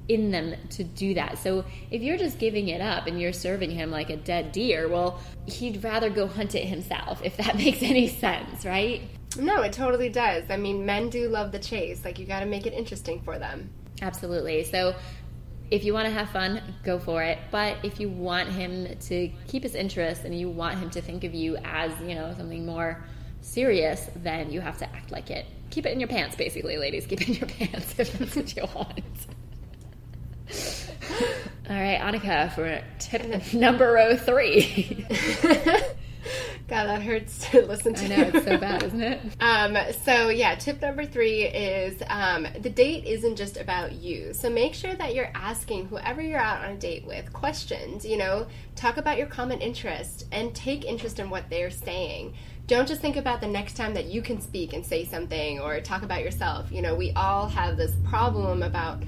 in 0.09 0.31
them 0.31 0.55
to 0.71 0.85
do 0.85 1.15
that. 1.15 1.39
So 1.39 1.65
if 1.91 2.03
you're 2.03 2.17
just 2.17 2.39
giving 2.39 2.69
it 2.69 2.81
up 2.81 3.07
and 3.07 3.21
you're 3.21 3.33
serving 3.33 3.71
him 3.71 3.91
like 3.91 4.11
a 4.11 4.17
dead 4.17 4.53
deer, 4.53 4.89
well, 4.89 5.21
he'd 5.47 5.85
rather 5.85 6.09
go 6.09 6.27
hunt 6.27 6.55
it 6.55 6.65
himself, 6.65 7.21
if 7.23 7.37
that 7.37 7.57
makes 7.57 7.83
any 7.83 8.09
sense, 8.09 8.65
right? 8.65 9.03
No, 9.37 9.63
it 9.63 9.73
totally 9.73 10.09
does. 10.09 10.45
I 10.51 10.57
mean, 10.57 10.87
men 10.87 11.11
do 11.11 11.29
love 11.29 11.53
the 11.53 11.59
chase. 11.59 12.05
Like, 12.05 12.19
you 12.19 12.25
got 12.27 12.41
to 12.41 12.47
make 12.47 12.67
it 12.67 12.73
interesting 12.73 13.21
for 13.21 13.39
them. 13.39 13.71
Absolutely. 14.01 14.65
So 14.65 14.95
if 15.71 15.85
you 15.85 15.93
want 15.93 16.07
to 16.07 16.13
have 16.13 16.31
fun, 16.31 16.63
go 16.85 16.99
for 16.99 17.23
it. 17.23 17.39
But 17.51 17.79
if 17.83 18.01
you 18.01 18.09
want 18.09 18.49
him 18.49 18.97
to 18.99 19.31
keep 19.47 19.63
his 19.63 19.75
interest 19.75 20.25
and 20.25 20.39
you 20.39 20.49
want 20.49 20.79
him 20.79 20.91
to 20.91 21.03
think 21.03 21.25
of 21.25 21.35
you 21.35 21.57
as, 21.65 21.93
you 22.01 22.15
know, 22.15 22.33
something 22.37 22.65
more 22.65 23.05
serious, 23.41 24.09
then 24.17 24.51
you 24.51 24.61
have 24.61 24.79
to 24.79 24.89
act 24.95 25.11
like 25.11 25.31
it. 25.31 25.47
Keep 25.71 25.87
it 25.87 25.93
in 25.93 26.01
your 26.01 26.09
pants, 26.09 26.37
basically, 26.37 26.79
ladies. 26.79 27.07
Keep 27.07 27.23
it 27.23 27.29
in 27.29 27.35
your 27.35 27.47
pants 27.69 27.99
if 27.99 28.13
that's 28.19 28.37
what 28.37 28.57
you 28.57 28.65
want. 28.75 29.03
All 31.71 31.77
right, 31.77 32.01
Annika, 32.01 32.51
for 32.55 32.83
tip 32.99 33.53
number 33.53 34.17
three. 34.17 35.07
God, 36.69 36.85
that 36.87 37.03
hurts 37.03 37.51
to 37.51 37.63
listen 37.67 37.95
to. 37.95 38.05
I 38.05 38.09
know, 38.09 38.31
it's 38.35 38.47
so 38.47 38.59
bad, 38.59 38.83
isn't 38.85 39.01
it? 39.01 39.21
Um, 39.41 39.77
so 40.05 40.29
yeah, 40.29 40.55
tip 40.55 40.83
number 40.83 41.07
three 41.07 41.45
is 41.45 42.03
um, 42.09 42.47
the 42.61 42.69
date 42.69 43.07
isn't 43.07 43.37
just 43.37 43.57
about 43.57 43.93
you. 43.93 44.35
So 44.35 44.51
make 44.51 44.75
sure 44.75 44.95
that 44.95 45.15
you're 45.15 45.31
asking 45.35 45.87
whoever 45.87 46.21
you're 46.21 46.39
out 46.39 46.63
on 46.63 46.73
a 46.73 46.77
date 46.77 47.07
with 47.07 47.33
questions. 47.33 48.05
You 48.05 48.19
know, 48.19 48.47
talk 48.77 48.99
about 48.99 49.17
your 49.17 49.29
common 49.29 49.61
interest 49.61 50.27
and 50.31 50.55
take 50.55 50.85
interest 50.85 51.19
in 51.19 51.31
what 51.31 51.49
they're 51.49 51.71
saying. 51.71 52.35
Don't 52.67 52.87
just 52.87 53.01
think 53.01 53.17
about 53.17 53.41
the 53.41 53.49
next 53.49 53.79
time 53.79 53.95
that 53.95 54.05
you 54.05 54.21
can 54.21 54.39
speak 54.39 54.75
and 54.75 54.85
say 54.85 55.07
something 55.07 55.59
or 55.61 55.81
talk 55.81 56.03
about 56.03 56.23
yourself. 56.23 56.71
You 56.71 56.83
know, 56.83 56.95
we 56.95 57.13
all 57.13 57.49
have 57.49 57.79
this 57.79 57.95
problem 58.05 58.63
about 58.63 59.03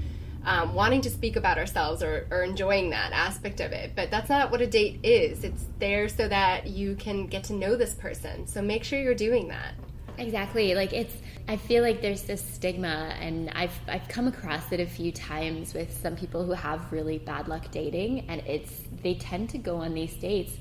um, 0.45 0.75
wanting 0.75 1.03
to 1.03 1.11
speak 1.11 1.37
about 1.37 1.59
ourselves 1.59 2.03
or, 2.03 2.27
or 2.31 2.43
enjoying 2.43 2.91
that 2.91 3.13
aspect 3.13 3.61
of 3.61 3.73
it. 3.73 3.93
But 3.95 4.11
that's 4.11 4.29
not 4.29 4.51
what 4.51 4.61
a 4.61 4.67
date 4.67 5.01
is. 5.03 5.45
It's 5.45 5.65
there 5.79 6.09
so 6.09 6.29
that 6.29 6.67
you 6.67 6.97
can 6.97 7.27
get 7.27 7.45
to 7.45 7.53
know 7.53 7.77
this 7.77 7.95
person. 7.95 8.47
So 8.47 8.63
make 8.63 8.85
sure 8.85 9.01
you're 9.01 9.15
doing 9.15 9.49
that. 9.49 9.75
Exactly. 10.19 10.75
Like 10.75 10.93
it's 10.93 11.15
I 11.49 11.57
feel 11.57 11.83
like 11.83 12.01
there's 12.03 12.23
this 12.23 12.43
stigma 12.43 13.15
and 13.21 13.51
I've 13.51 13.77
I've 13.89 14.07
come 14.09 14.29
across 14.29 14.71
it 14.71 14.81
a 14.81 14.87
few 14.87 15.13
times 15.13 15.75
with 15.75 15.91
some 16.01 16.15
people 16.15 16.45
who 16.45 16.53
have 16.53 16.93
really 16.93 17.19
bad 17.19 17.49
luck 17.49 17.71
dating 17.71 18.29
and 18.29 18.43
it's 18.47 18.83
they 19.03 19.15
tend 19.15 19.51
to 19.51 19.59
go 19.59 19.77
on 19.77 19.95
these 19.95 20.15
dates 20.15 20.53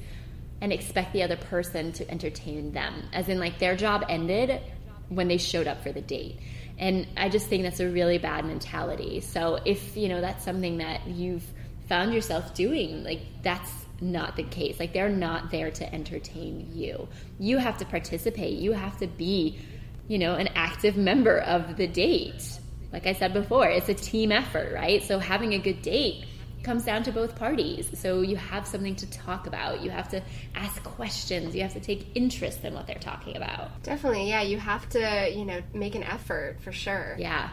and 0.62 0.72
expect 0.74 1.14
the 1.14 1.24
other 1.24 1.36
person 1.36 1.92
to 1.94 2.10
entertain 2.10 2.72
them 2.72 3.04
as 3.14 3.30
in 3.30 3.40
like 3.40 3.60
their 3.60 3.76
job 3.76 4.06
ended 4.10 4.62
when 5.10 5.28
they 5.28 5.38
showed 5.38 5.68
up 5.68 5.84
for 5.84 5.92
the 5.92 6.02
date. 6.02 6.40
And 6.80 7.08
I 7.18 7.28
just 7.30 7.48
think 7.48 7.64
that's 7.64 7.82
a 7.82 7.90
really 7.90 8.18
bad 8.18 8.46
mentality. 8.46 9.20
So 9.20 9.60
if, 9.66 9.98
you 9.98 10.08
know, 10.08 10.22
that's 10.22 10.44
something 10.46 10.78
that 10.78 11.06
you've 11.08 11.46
found 11.88 12.14
yourself 12.14 12.54
doing, 12.54 13.04
like 13.04 13.22
that's 13.44 13.72
not 14.02 14.38
the 14.38 14.44
case. 14.44 14.80
Like 14.80 14.94
they're 14.94 15.10
not 15.10 15.52
there 15.52 15.72
to 15.72 15.94
entertain 15.94 16.72
you. 16.74 17.08
You 17.38 17.58
have 17.58 17.78
to 17.80 17.86
participate. 17.86 18.60
You 18.60 18.72
have 18.72 18.98
to 19.00 19.08
be, 19.08 19.60
you 20.08 20.18
know, 20.18 20.36
an 20.36 20.48
active 20.56 20.96
member 20.96 21.40
of 21.40 21.76
the 21.76 21.88
date. 21.88 22.60
Like 22.94 23.06
I 23.06 23.14
said 23.14 23.34
before, 23.34 23.68
it's 23.68 23.90
a 23.90 23.94
team 23.94 24.32
effort, 24.32 24.74
right? 24.74 25.04
So 25.04 25.20
having 25.20 25.54
a 25.54 25.60
good 25.60 25.82
date 25.82 26.26
comes 26.64 26.84
down 26.84 27.04
to 27.04 27.12
both 27.12 27.36
parties. 27.36 27.90
So 28.00 28.22
you 28.22 28.36
have 28.36 28.68
something 28.68 28.96
to 28.98 29.10
talk 29.10 29.48
about. 29.48 29.82
You 29.82 29.90
have 29.92 30.10
to 30.10 30.22
ask 30.56 30.84
questions. 30.84 31.56
You 31.56 31.62
have 31.62 31.74
to 31.74 31.80
take 31.80 32.08
interest 32.16 32.64
in 32.64 32.74
what 32.74 32.88
they're 32.88 32.96
talking 32.96 33.38
about. 33.38 33.82
Definitely, 33.84 34.30
yeah. 34.30 34.42
You 34.42 34.58
have 34.58 34.88
to, 34.90 35.32
you 35.34 35.46
know, 35.46 35.62
make 35.74 35.96
an 35.96 36.04
effort 36.04 36.58
for 36.62 36.72
sure. 36.72 37.16
Yeah. 37.18 37.50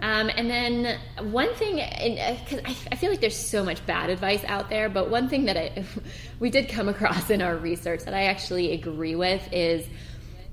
Um, 0.00 0.30
and 0.36 0.50
then 0.50 1.00
one 1.32 1.54
thing, 1.54 1.76
because 1.76 2.58
uh, 2.58 2.68
I, 2.68 2.76
I, 2.92 2.96
feel 2.96 3.08
like 3.08 3.20
there's 3.20 3.36
so 3.36 3.64
much 3.64 3.84
bad 3.86 4.10
advice 4.10 4.44
out 4.44 4.68
there, 4.68 4.90
but 4.90 5.08
one 5.08 5.30
thing 5.30 5.46
that 5.46 5.56
I, 5.56 5.84
we 6.38 6.50
did 6.50 6.68
come 6.68 6.90
across 6.90 7.30
in 7.30 7.40
our 7.40 7.56
research 7.56 8.04
that 8.04 8.12
I 8.12 8.24
actually 8.24 8.72
agree 8.72 9.14
with 9.14 9.48
is 9.52 9.86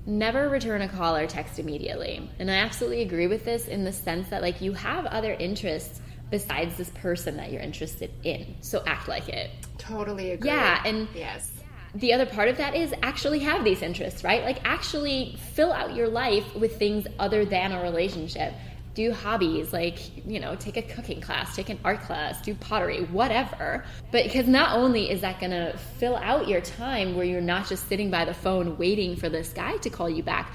never 0.05 0.47
return 0.47 0.81
a 0.81 0.87
call 0.87 1.15
or 1.15 1.27
text 1.27 1.59
immediately. 1.59 2.29
And 2.39 2.49
I 2.49 2.55
absolutely 2.55 3.01
agree 3.01 3.27
with 3.27 3.43
this 3.43 3.67
in 3.67 3.83
the 3.83 3.91
sense 3.91 4.29
that 4.29 4.41
like 4.41 4.61
you 4.61 4.73
have 4.73 5.05
other 5.05 5.33
interests 5.33 5.99
besides 6.33 6.75
this 6.77 6.89
person 6.95 7.37
that 7.37 7.51
you're 7.51 7.61
interested 7.61 8.11
in. 8.23 8.55
So 8.61 8.81
act 8.87 9.07
like 9.07 9.29
it. 9.29 9.51
Totally 9.77 10.31
agree. 10.31 10.49
Yeah, 10.49 10.81
and 10.83 11.07
yes. 11.13 11.51
The 11.93 12.11
other 12.11 12.25
part 12.25 12.49
of 12.49 12.57
that 12.57 12.75
is 12.75 12.91
actually 13.03 13.37
have 13.41 13.63
these 13.63 13.83
interests, 13.83 14.23
right? 14.23 14.43
Like 14.43 14.59
actually 14.65 15.37
fill 15.53 15.71
out 15.71 15.93
your 15.93 16.07
life 16.07 16.55
with 16.55 16.79
things 16.79 17.05
other 17.19 17.45
than 17.45 17.71
a 17.71 17.83
relationship 17.83 18.55
do 18.95 19.11
hobbies 19.11 19.73
like 19.73 19.97
you 20.27 20.39
know 20.39 20.55
take 20.55 20.77
a 20.77 20.81
cooking 20.83 21.19
class 21.19 21.55
take 21.55 21.69
an 21.69 21.79
art 21.83 21.99
class 22.01 22.39
do 22.43 22.53
pottery 22.53 23.05
whatever 23.05 23.83
but 24.11 24.23
because 24.23 24.47
not 24.47 24.77
only 24.77 25.09
is 25.09 25.21
that 25.21 25.39
going 25.39 25.51
to 25.51 25.75
fill 25.97 26.15
out 26.17 26.47
your 26.47 26.61
time 26.61 27.15
where 27.15 27.25
you're 27.25 27.41
not 27.41 27.67
just 27.67 27.87
sitting 27.87 28.11
by 28.11 28.23
the 28.23 28.35
phone 28.35 28.77
waiting 28.77 29.15
for 29.15 29.29
this 29.29 29.49
guy 29.49 29.75
to 29.77 29.89
call 29.89 30.07
you 30.07 30.21
back 30.21 30.53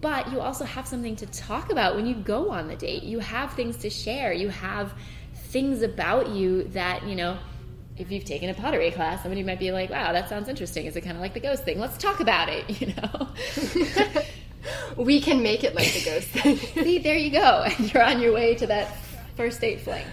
but 0.00 0.30
you 0.32 0.40
also 0.40 0.64
have 0.64 0.86
something 0.86 1.16
to 1.16 1.26
talk 1.26 1.70
about 1.70 1.94
when 1.94 2.06
you 2.06 2.14
go 2.14 2.50
on 2.50 2.68
the 2.68 2.76
date 2.76 3.02
you 3.02 3.18
have 3.18 3.52
things 3.54 3.76
to 3.76 3.90
share 3.90 4.32
you 4.32 4.48
have 4.48 4.92
things 5.34 5.82
about 5.82 6.28
you 6.28 6.64
that 6.64 7.06
you 7.06 7.14
know 7.14 7.36
if 7.96 8.10
you've 8.10 8.24
taken 8.24 8.48
a 8.48 8.54
pottery 8.54 8.90
class 8.90 9.22
somebody 9.22 9.42
might 9.42 9.58
be 9.58 9.72
like 9.72 9.90
wow 9.90 10.12
that 10.12 10.28
sounds 10.28 10.48
interesting 10.48 10.86
is 10.86 10.96
it 10.96 11.02
kind 11.02 11.16
of 11.16 11.20
like 11.20 11.34
the 11.34 11.40
ghost 11.40 11.64
thing 11.64 11.78
let's 11.78 11.98
talk 11.98 12.20
about 12.20 12.48
it 12.48 12.64
you 12.80 12.92
know 12.94 14.22
we 14.96 15.20
can 15.20 15.42
make 15.42 15.64
it 15.64 15.74
like 15.74 15.92
the 15.92 16.04
ghost 16.04 16.28
thing. 16.28 16.56
See, 16.84 16.98
there 16.98 17.16
you 17.16 17.30
go. 17.30 17.64
And 17.64 17.92
you're 17.92 18.02
on 18.02 18.20
your 18.20 18.32
way 18.32 18.54
to 18.56 18.66
that 18.66 18.96
first 19.36 19.60
date 19.60 19.80
fling. 19.80 20.04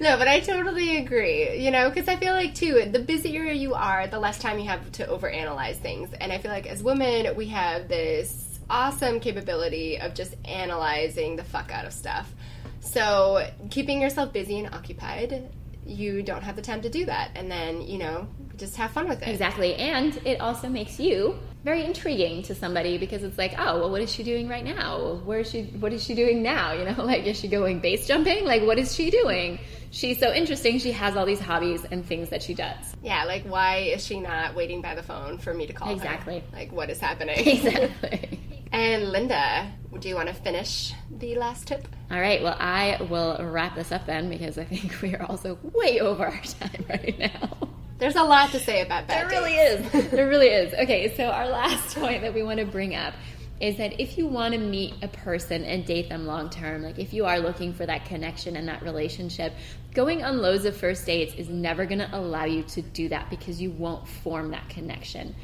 No, 0.00 0.16
but 0.16 0.28
I 0.28 0.40
totally 0.40 0.98
agree. 0.98 1.58
You 1.58 1.70
know, 1.70 1.88
because 1.88 2.08
I 2.08 2.16
feel 2.16 2.32
like 2.32 2.54
too, 2.54 2.88
the 2.90 3.00
busier 3.00 3.44
you 3.44 3.74
are, 3.74 4.06
the 4.06 4.18
less 4.18 4.38
time 4.38 4.58
you 4.58 4.68
have 4.68 4.90
to 4.92 5.06
overanalyze 5.06 5.76
things. 5.76 6.10
And 6.20 6.32
I 6.32 6.38
feel 6.38 6.50
like 6.50 6.66
as 6.66 6.82
women, 6.82 7.34
we 7.36 7.46
have 7.48 7.88
this 7.88 8.60
awesome 8.70 9.18
capability 9.20 9.98
of 9.98 10.14
just 10.14 10.34
analyzing 10.44 11.36
the 11.36 11.44
fuck 11.44 11.72
out 11.72 11.84
of 11.84 11.92
stuff. 11.92 12.32
So 12.80 13.48
keeping 13.70 14.00
yourself 14.00 14.32
busy 14.32 14.58
and 14.58 14.72
occupied, 14.74 15.50
you 15.84 16.22
don't 16.22 16.42
have 16.42 16.56
the 16.56 16.62
time 16.62 16.82
to 16.82 16.88
do 16.88 17.06
that. 17.06 17.30
And 17.34 17.50
then, 17.50 17.82
you 17.82 17.98
know, 17.98 18.28
just 18.56 18.76
have 18.76 18.90
fun 18.92 19.08
with 19.08 19.22
it. 19.22 19.28
Exactly. 19.28 19.74
And 19.74 20.16
it 20.24 20.40
also 20.40 20.68
makes 20.68 21.00
you 21.00 21.38
very 21.64 21.84
intriguing 21.84 22.42
to 22.44 22.54
somebody 22.54 22.98
because 22.98 23.24
it's 23.24 23.38
like, 23.38 23.54
oh, 23.58 23.80
well, 23.80 23.90
what 23.90 24.00
is 24.00 24.12
she 24.12 24.22
doing 24.22 24.48
right 24.48 24.64
now? 24.64 25.20
Where 25.24 25.40
is 25.40 25.50
she? 25.50 25.62
What 25.62 25.92
is 25.92 26.04
she 26.04 26.14
doing 26.14 26.42
now? 26.42 26.72
You 26.72 26.84
know, 26.84 27.02
like, 27.04 27.24
is 27.26 27.38
she 27.38 27.48
going 27.48 27.80
base 27.80 28.06
jumping? 28.06 28.44
Like, 28.44 28.62
what 28.62 28.78
is 28.78 28.94
she 28.94 29.10
doing? 29.10 29.58
She's 29.90 30.18
so 30.18 30.32
interesting. 30.32 30.78
She 30.78 30.92
has 30.92 31.16
all 31.16 31.26
these 31.26 31.40
hobbies 31.40 31.84
and 31.90 32.04
things 32.04 32.28
that 32.30 32.42
she 32.42 32.54
does. 32.54 32.94
Yeah, 33.02 33.24
like, 33.24 33.44
why 33.44 33.78
is 33.78 34.04
she 34.04 34.20
not 34.20 34.54
waiting 34.54 34.82
by 34.82 34.94
the 34.94 35.02
phone 35.02 35.38
for 35.38 35.54
me 35.54 35.66
to 35.66 35.72
call 35.72 35.92
exactly. 35.92 36.40
her? 36.40 36.56
Like, 36.56 36.72
what 36.72 36.90
is 36.90 37.00
happening? 37.00 37.36
Exactly. 37.48 38.40
and 38.72 39.10
Linda, 39.10 39.72
do 39.98 40.08
you 40.08 40.14
want 40.14 40.28
to 40.28 40.34
finish 40.34 40.92
the 41.10 41.34
last 41.36 41.66
tip? 41.66 41.88
All 42.10 42.20
right. 42.20 42.42
Well, 42.42 42.56
I 42.58 42.98
will 43.08 43.38
wrap 43.40 43.74
this 43.74 43.90
up 43.90 44.06
then 44.06 44.28
because 44.28 44.58
I 44.58 44.64
think 44.64 44.94
we 45.02 45.14
are 45.14 45.22
also 45.22 45.58
way 45.62 46.00
over 46.00 46.26
our 46.26 46.42
time 46.42 46.84
right 46.88 47.18
now. 47.18 47.68
There's 47.98 48.16
a 48.16 48.22
lot 48.22 48.50
to 48.52 48.60
say 48.60 48.82
about 48.82 49.08
that. 49.08 49.28
There 49.28 49.40
really 49.40 49.54
is. 49.54 50.10
there 50.10 50.28
really 50.28 50.48
is. 50.48 50.72
Okay, 50.72 51.14
so 51.16 51.24
our 51.24 51.48
last 51.48 51.96
point 51.96 52.22
that 52.22 52.32
we 52.32 52.44
want 52.44 52.60
to 52.60 52.66
bring 52.66 52.94
up 52.94 53.14
is 53.60 53.76
that 53.76 54.00
if 54.00 54.16
you 54.16 54.26
want 54.26 54.54
to 54.54 54.60
meet 54.60 54.94
a 55.02 55.08
person 55.08 55.64
and 55.64 55.84
date 55.84 56.08
them 56.08 56.26
long 56.26 56.48
term, 56.48 56.82
like 56.82 56.98
if 56.98 57.12
you 57.12 57.24
are 57.24 57.40
looking 57.40 57.72
for 57.72 57.84
that 57.86 58.04
connection 58.04 58.56
and 58.56 58.68
that 58.68 58.82
relationship, 58.82 59.52
going 59.94 60.22
on 60.22 60.38
loads 60.38 60.64
of 60.64 60.76
first 60.76 61.04
dates 61.06 61.34
is 61.34 61.48
never 61.48 61.84
going 61.84 61.98
to 61.98 62.16
allow 62.16 62.44
you 62.44 62.62
to 62.62 62.82
do 62.82 63.08
that 63.08 63.28
because 63.30 63.60
you 63.60 63.70
won't 63.70 64.06
form 64.06 64.50
that 64.52 64.68
connection. 64.68 65.34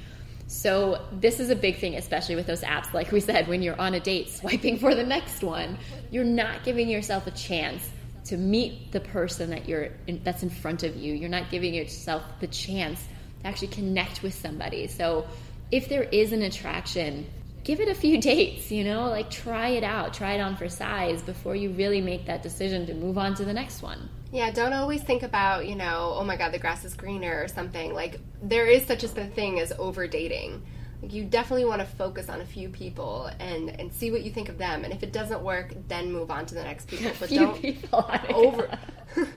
So, 0.47 1.03
this 1.11 1.41
is 1.41 1.49
a 1.49 1.57
big 1.57 1.79
thing, 1.79 1.97
especially 1.97 2.37
with 2.37 2.47
those 2.47 2.61
apps. 2.61 2.93
Like 2.93 3.11
we 3.11 3.21
said, 3.21 3.49
when 3.49 3.63
you're 3.63 3.81
on 3.81 3.95
a 3.95 4.01
date, 4.01 4.31
swiping 4.31 4.79
for 4.79 4.95
the 4.95 5.05
next 5.05 5.43
one, 5.43 5.79
you're 6.11 6.23
not 6.23 6.65
giving 6.65 6.89
yourself 6.89 7.27
a 7.27 7.31
chance 7.31 7.91
to 8.27 8.37
meet 8.37 8.93
the 8.93 9.01
person 9.01 9.51
that 9.51 9.69
you're 9.69 9.91
in, 10.07 10.21
that's 10.23 10.43
in 10.43 10.51
front 10.51 10.83
of 10.83 10.97
you. 10.97 11.15
You're 11.15 11.31
not 11.31 11.51
giving 11.51 11.75
yourself 11.75 12.23
the 12.41 12.47
chance 12.47 13.01
to 13.41 13.47
actually 13.47 13.69
connect 13.69 14.23
with 14.23 14.35
somebody. 14.35 14.87
So 14.87 15.27
if 15.71 15.89
there 15.89 16.05
is 16.05 16.33
an 16.33 16.43
attraction, 16.43 17.27
give 17.65 17.81
it 17.81 17.89
a 17.89 17.95
few 17.95 18.21
dates, 18.33 18.71
you 18.71 18.85
know, 18.85 19.09
like 19.09 19.31
try 19.31 19.69
it 19.69 19.85
out, 19.85 20.15
try 20.15 20.35
it 20.35 20.41
on 20.41 20.57
for 20.57 20.69
size 20.69 21.23
before 21.23 21.57
you 21.57 21.71
really 21.71 22.01
make 22.01 22.27
that 22.27 22.43
decision 22.43 22.87
to 22.87 22.95
move 22.95 23.19
on 23.19 23.35
to 23.35 23.45
the 23.45 23.53
next 23.53 23.83
one. 23.83 24.09
Yeah, 24.31 24.51
don't 24.51 24.73
always 24.73 25.03
think 25.03 25.23
about, 25.23 25.67
you 25.67 25.77
know, 25.77 26.15
oh 26.17 26.25
my 26.25 26.37
god, 26.37 26.53
the 26.53 26.59
grass 26.59 26.85
is 26.85 26.95
greener 26.95 27.43
or 27.43 27.49
something. 27.49 27.95
Like 27.95 28.21
there 28.43 28.67
is 28.67 28.87
such 28.87 29.05
a 29.05 29.09
thing 29.09 29.61
as 29.61 29.73
over 29.79 30.07
dating 30.07 30.63
you 31.11 31.25
definitely 31.25 31.65
want 31.65 31.81
to 31.81 31.87
focus 31.87 32.29
on 32.29 32.41
a 32.41 32.45
few 32.45 32.69
people 32.69 33.31
and 33.39 33.69
and 33.81 33.93
see 33.93 34.11
what 34.11 34.23
you 34.23 34.31
think 34.31 34.49
of 34.49 34.59
them. 34.59 34.85
And 34.85 34.93
if 34.93 35.03
it 35.03 35.13
doesn't 35.13 35.43
work, 35.43 35.75
then 35.89 36.13
move 36.13 36.31
on 36.31 36.47
to 36.47 36.55
the 36.55 36.63
next 36.63 36.89
people. 36.89 37.13
But 37.21 37.31
don't 37.31 37.61
people 37.61 38.11
over. 38.31 38.79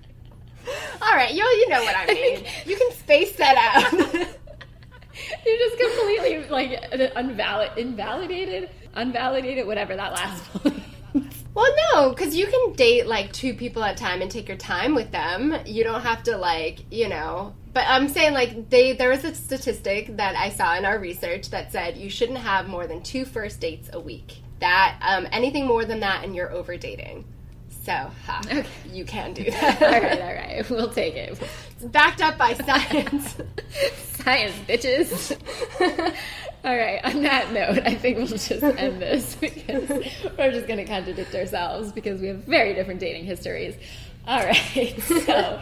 All 1.02 1.14
right, 1.14 1.34
you 1.34 1.44
you 1.44 1.70
know 1.70 1.84
what 1.84 1.96
I 1.96 2.06
mean. 2.14 2.46
you 2.66 2.78
can 2.78 2.92
space 2.92 3.36
that 3.38 3.58
out. 3.58 4.28
You're 5.46 5.58
just 5.58 5.78
completely 5.80 6.50
like 6.50 7.12
unvalid, 7.16 7.78
invalidated, 7.78 8.70
unvalidated, 8.96 9.66
whatever 9.66 9.96
that 9.96 10.14
last 10.14 10.44
one. 10.64 10.84
Well, 11.58 11.74
no, 11.92 12.10
because 12.12 12.36
you 12.36 12.46
can 12.46 12.74
date 12.74 13.08
like 13.08 13.34
two 13.34 13.56
people 13.56 13.84
at 13.84 13.96
a 13.96 13.98
time 13.98 14.22
and 14.22 14.30
take 14.30 14.48
your 14.48 14.58
time 14.58 14.94
with 14.94 15.12
them. 15.12 15.56
You 15.66 15.84
don't 15.84 16.02
have 16.02 16.22
to 16.24 16.38
like, 16.38 16.86
you 16.92 17.10
know. 17.10 17.56
But 17.74 17.86
I'm 17.88 18.10
saying 18.10 18.34
like 18.34 18.70
they 18.70 18.94
there 18.94 19.10
was 19.10 19.24
a 19.24 19.34
statistic 19.34 20.18
that 20.18 20.36
I 20.36 20.50
saw 20.50 20.76
in 20.76 20.86
our 20.86 21.00
research 21.00 21.50
that 21.50 21.72
said 21.72 21.98
you 21.98 22.12
shouldn't 22.12 22.38
have 22.38 22.68
more 22.68 22.86
than 22.86 23.02
two 23.02 23.26
first 23.26 23.60
dates 23.60 23.90
a 23.92 24.00
week. 24.00 24.38
That 24.60 25.00
um, 25.02 25.28
anything 25.32 25.66
more 25.66 25.84
than 25.84 26.00
that, 26.02 26.24
and 26.24 26.36
you're 26.36 26.52
over 26.52 26.78
dating. 26.78 27.26
So, 27.88 28.12
ha, 28.26 28.42
okay. 28.46 28.66
you 28.92 29.06
can 29.06 29.32
do 29.32 29.46
that. 29.46 29.82
all 29.82 29.90
right, 29.90 30.22
all 30.22 30.34
right, 30.34 30.70
we'll 30.70 30.92
take 30.92 31.16
it. 31.16 31.42
It's 31.78 31.86
backed 31.86 32.22
up 32.22 32.38
by 32.38 32.54
science. 32.54 33.38
science, 33.96 34.56
bitches. 34.68 35.38
All 36.66 36.76
right, 36.76 37.00
on 37.06 37.22
that 37.22 37.54
note, 37.54 37.80
I 37.86 37.96
think 37.96 38.18
we'll 38.18 38.28
just 38.28 38.52
end 38.52 39.02
this 39.02 39.36
because 39.36 39.88
we're 40.38 40.52
just 40.52 40.68
going 40.68 40.80
to 40.80 40.86
contradict 40.86 41.34
ourselves 41.34 41.94
because 41.94 42.20
we 42.20 42.28
have 42.28 42.44
very 42.44 42.74
different 42.74 43.00
dating 43.00 43.24
histories. 43.24 43.76
All 44.28 44.44
right, 44.44 45.02
so 45.04 45.62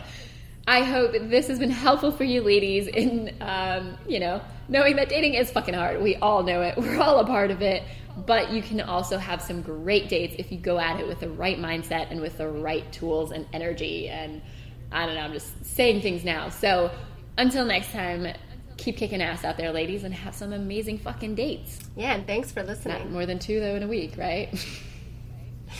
I 0.67 0.81
hope 0.81 1.11
this 1.11 1.47
has 1.47 1.59
been 1.59 1.69
helpful 1.69 2.11
for 2.11 2.23
you 2.23 2.41
ladies 2.41 2.87
in, 2.87 3.35
um, 3.39 3.99
you 4.07 4.19
know, 4.19 4.41
knowing 4.67 4.95
that 4.95 5.09
dating 5.09 5.35
is 5.35 5.51
fucking 5.51 5.75
hard. 5.75 6.01
We 6.01 6.15
all 6.15 6.41
know 6.41 6.63
it, 6.63 6.75
we're 6.75 6.99
all 6.99 7.19
a 7.19 7.27
part 7.27 7.51
of 7.51 7.61
it, 7.61 7.83
but 8.17 8.51
you 8.51 8.61
can 8.61 8.81
also 8.81 9.17
have 9.17 9.41
some 9.41 9.61
great 9.61 10.09
dates 10.09 10.35
if 10.37 10.51
you 10.51 10.57
go 10.57 10.79
at 10.79 10.99
it 10.99 11.07
with 11.07 11.19
the 11.19 11.29
right 11.29 11.57
mindset 11.57 12.11
and 12.11 12.21
with 12.21 12.37
the 12.37 12.47
right 12.47 12.89
tools 12.91 13.31
and 13.31 13.45
energy. 13.51 14.07
And 14.07 14.41
I 14.91 15.05
don't 15.05 15.15
know, 15.15 15.21
I'm 15.21 15.33
just 15.33 15.65
saying 15.65 16.01
things 16.01 16.23
now. 16.23 16.49
So 16.49 16.91
until 17.37 17.65
next 17.65 17.91
time, 17.91 18.33
keep 18.77 18.97
kicking 18.97 19.21
ass 19.21 19.43
out 19.43 19.57
there, 19.57 19.71
ladies, 19.71 20.03
and 20.03 20.13
have 20.13 20.35
some 20.35 20.53
amazing 20.53 20.99
fucking 20.99 21.35
dates. 21.35 21.79
Yeah, 21.95 22.13
and 22.13 22.25
thanks 22.25 22.51
for 22.51 22.63
listening. 22.63 22.97
Not 22.97 23.11
more 23.11 23.25
than 23.25 23.39
two, 23.39 23.59
though, 23.59 23.75
in 23.75 23.83
a 23.83 23.87
week, 23.87 24.15
right? 24.17 24.49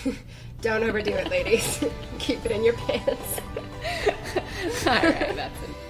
Don't 0.62 0.84
overdo 0.84 1.12
it, 1.12 1.30
ladies. 1.30 1.84
keep 2.19 2.45
it 2.45 2.52
in 2.52 2.63
your 2.63 2.74
pants. 2.74 3.39
All 4.88 4.93
right, 4.93 5.36
that's 5.36 5.63
it. 5.63 5.85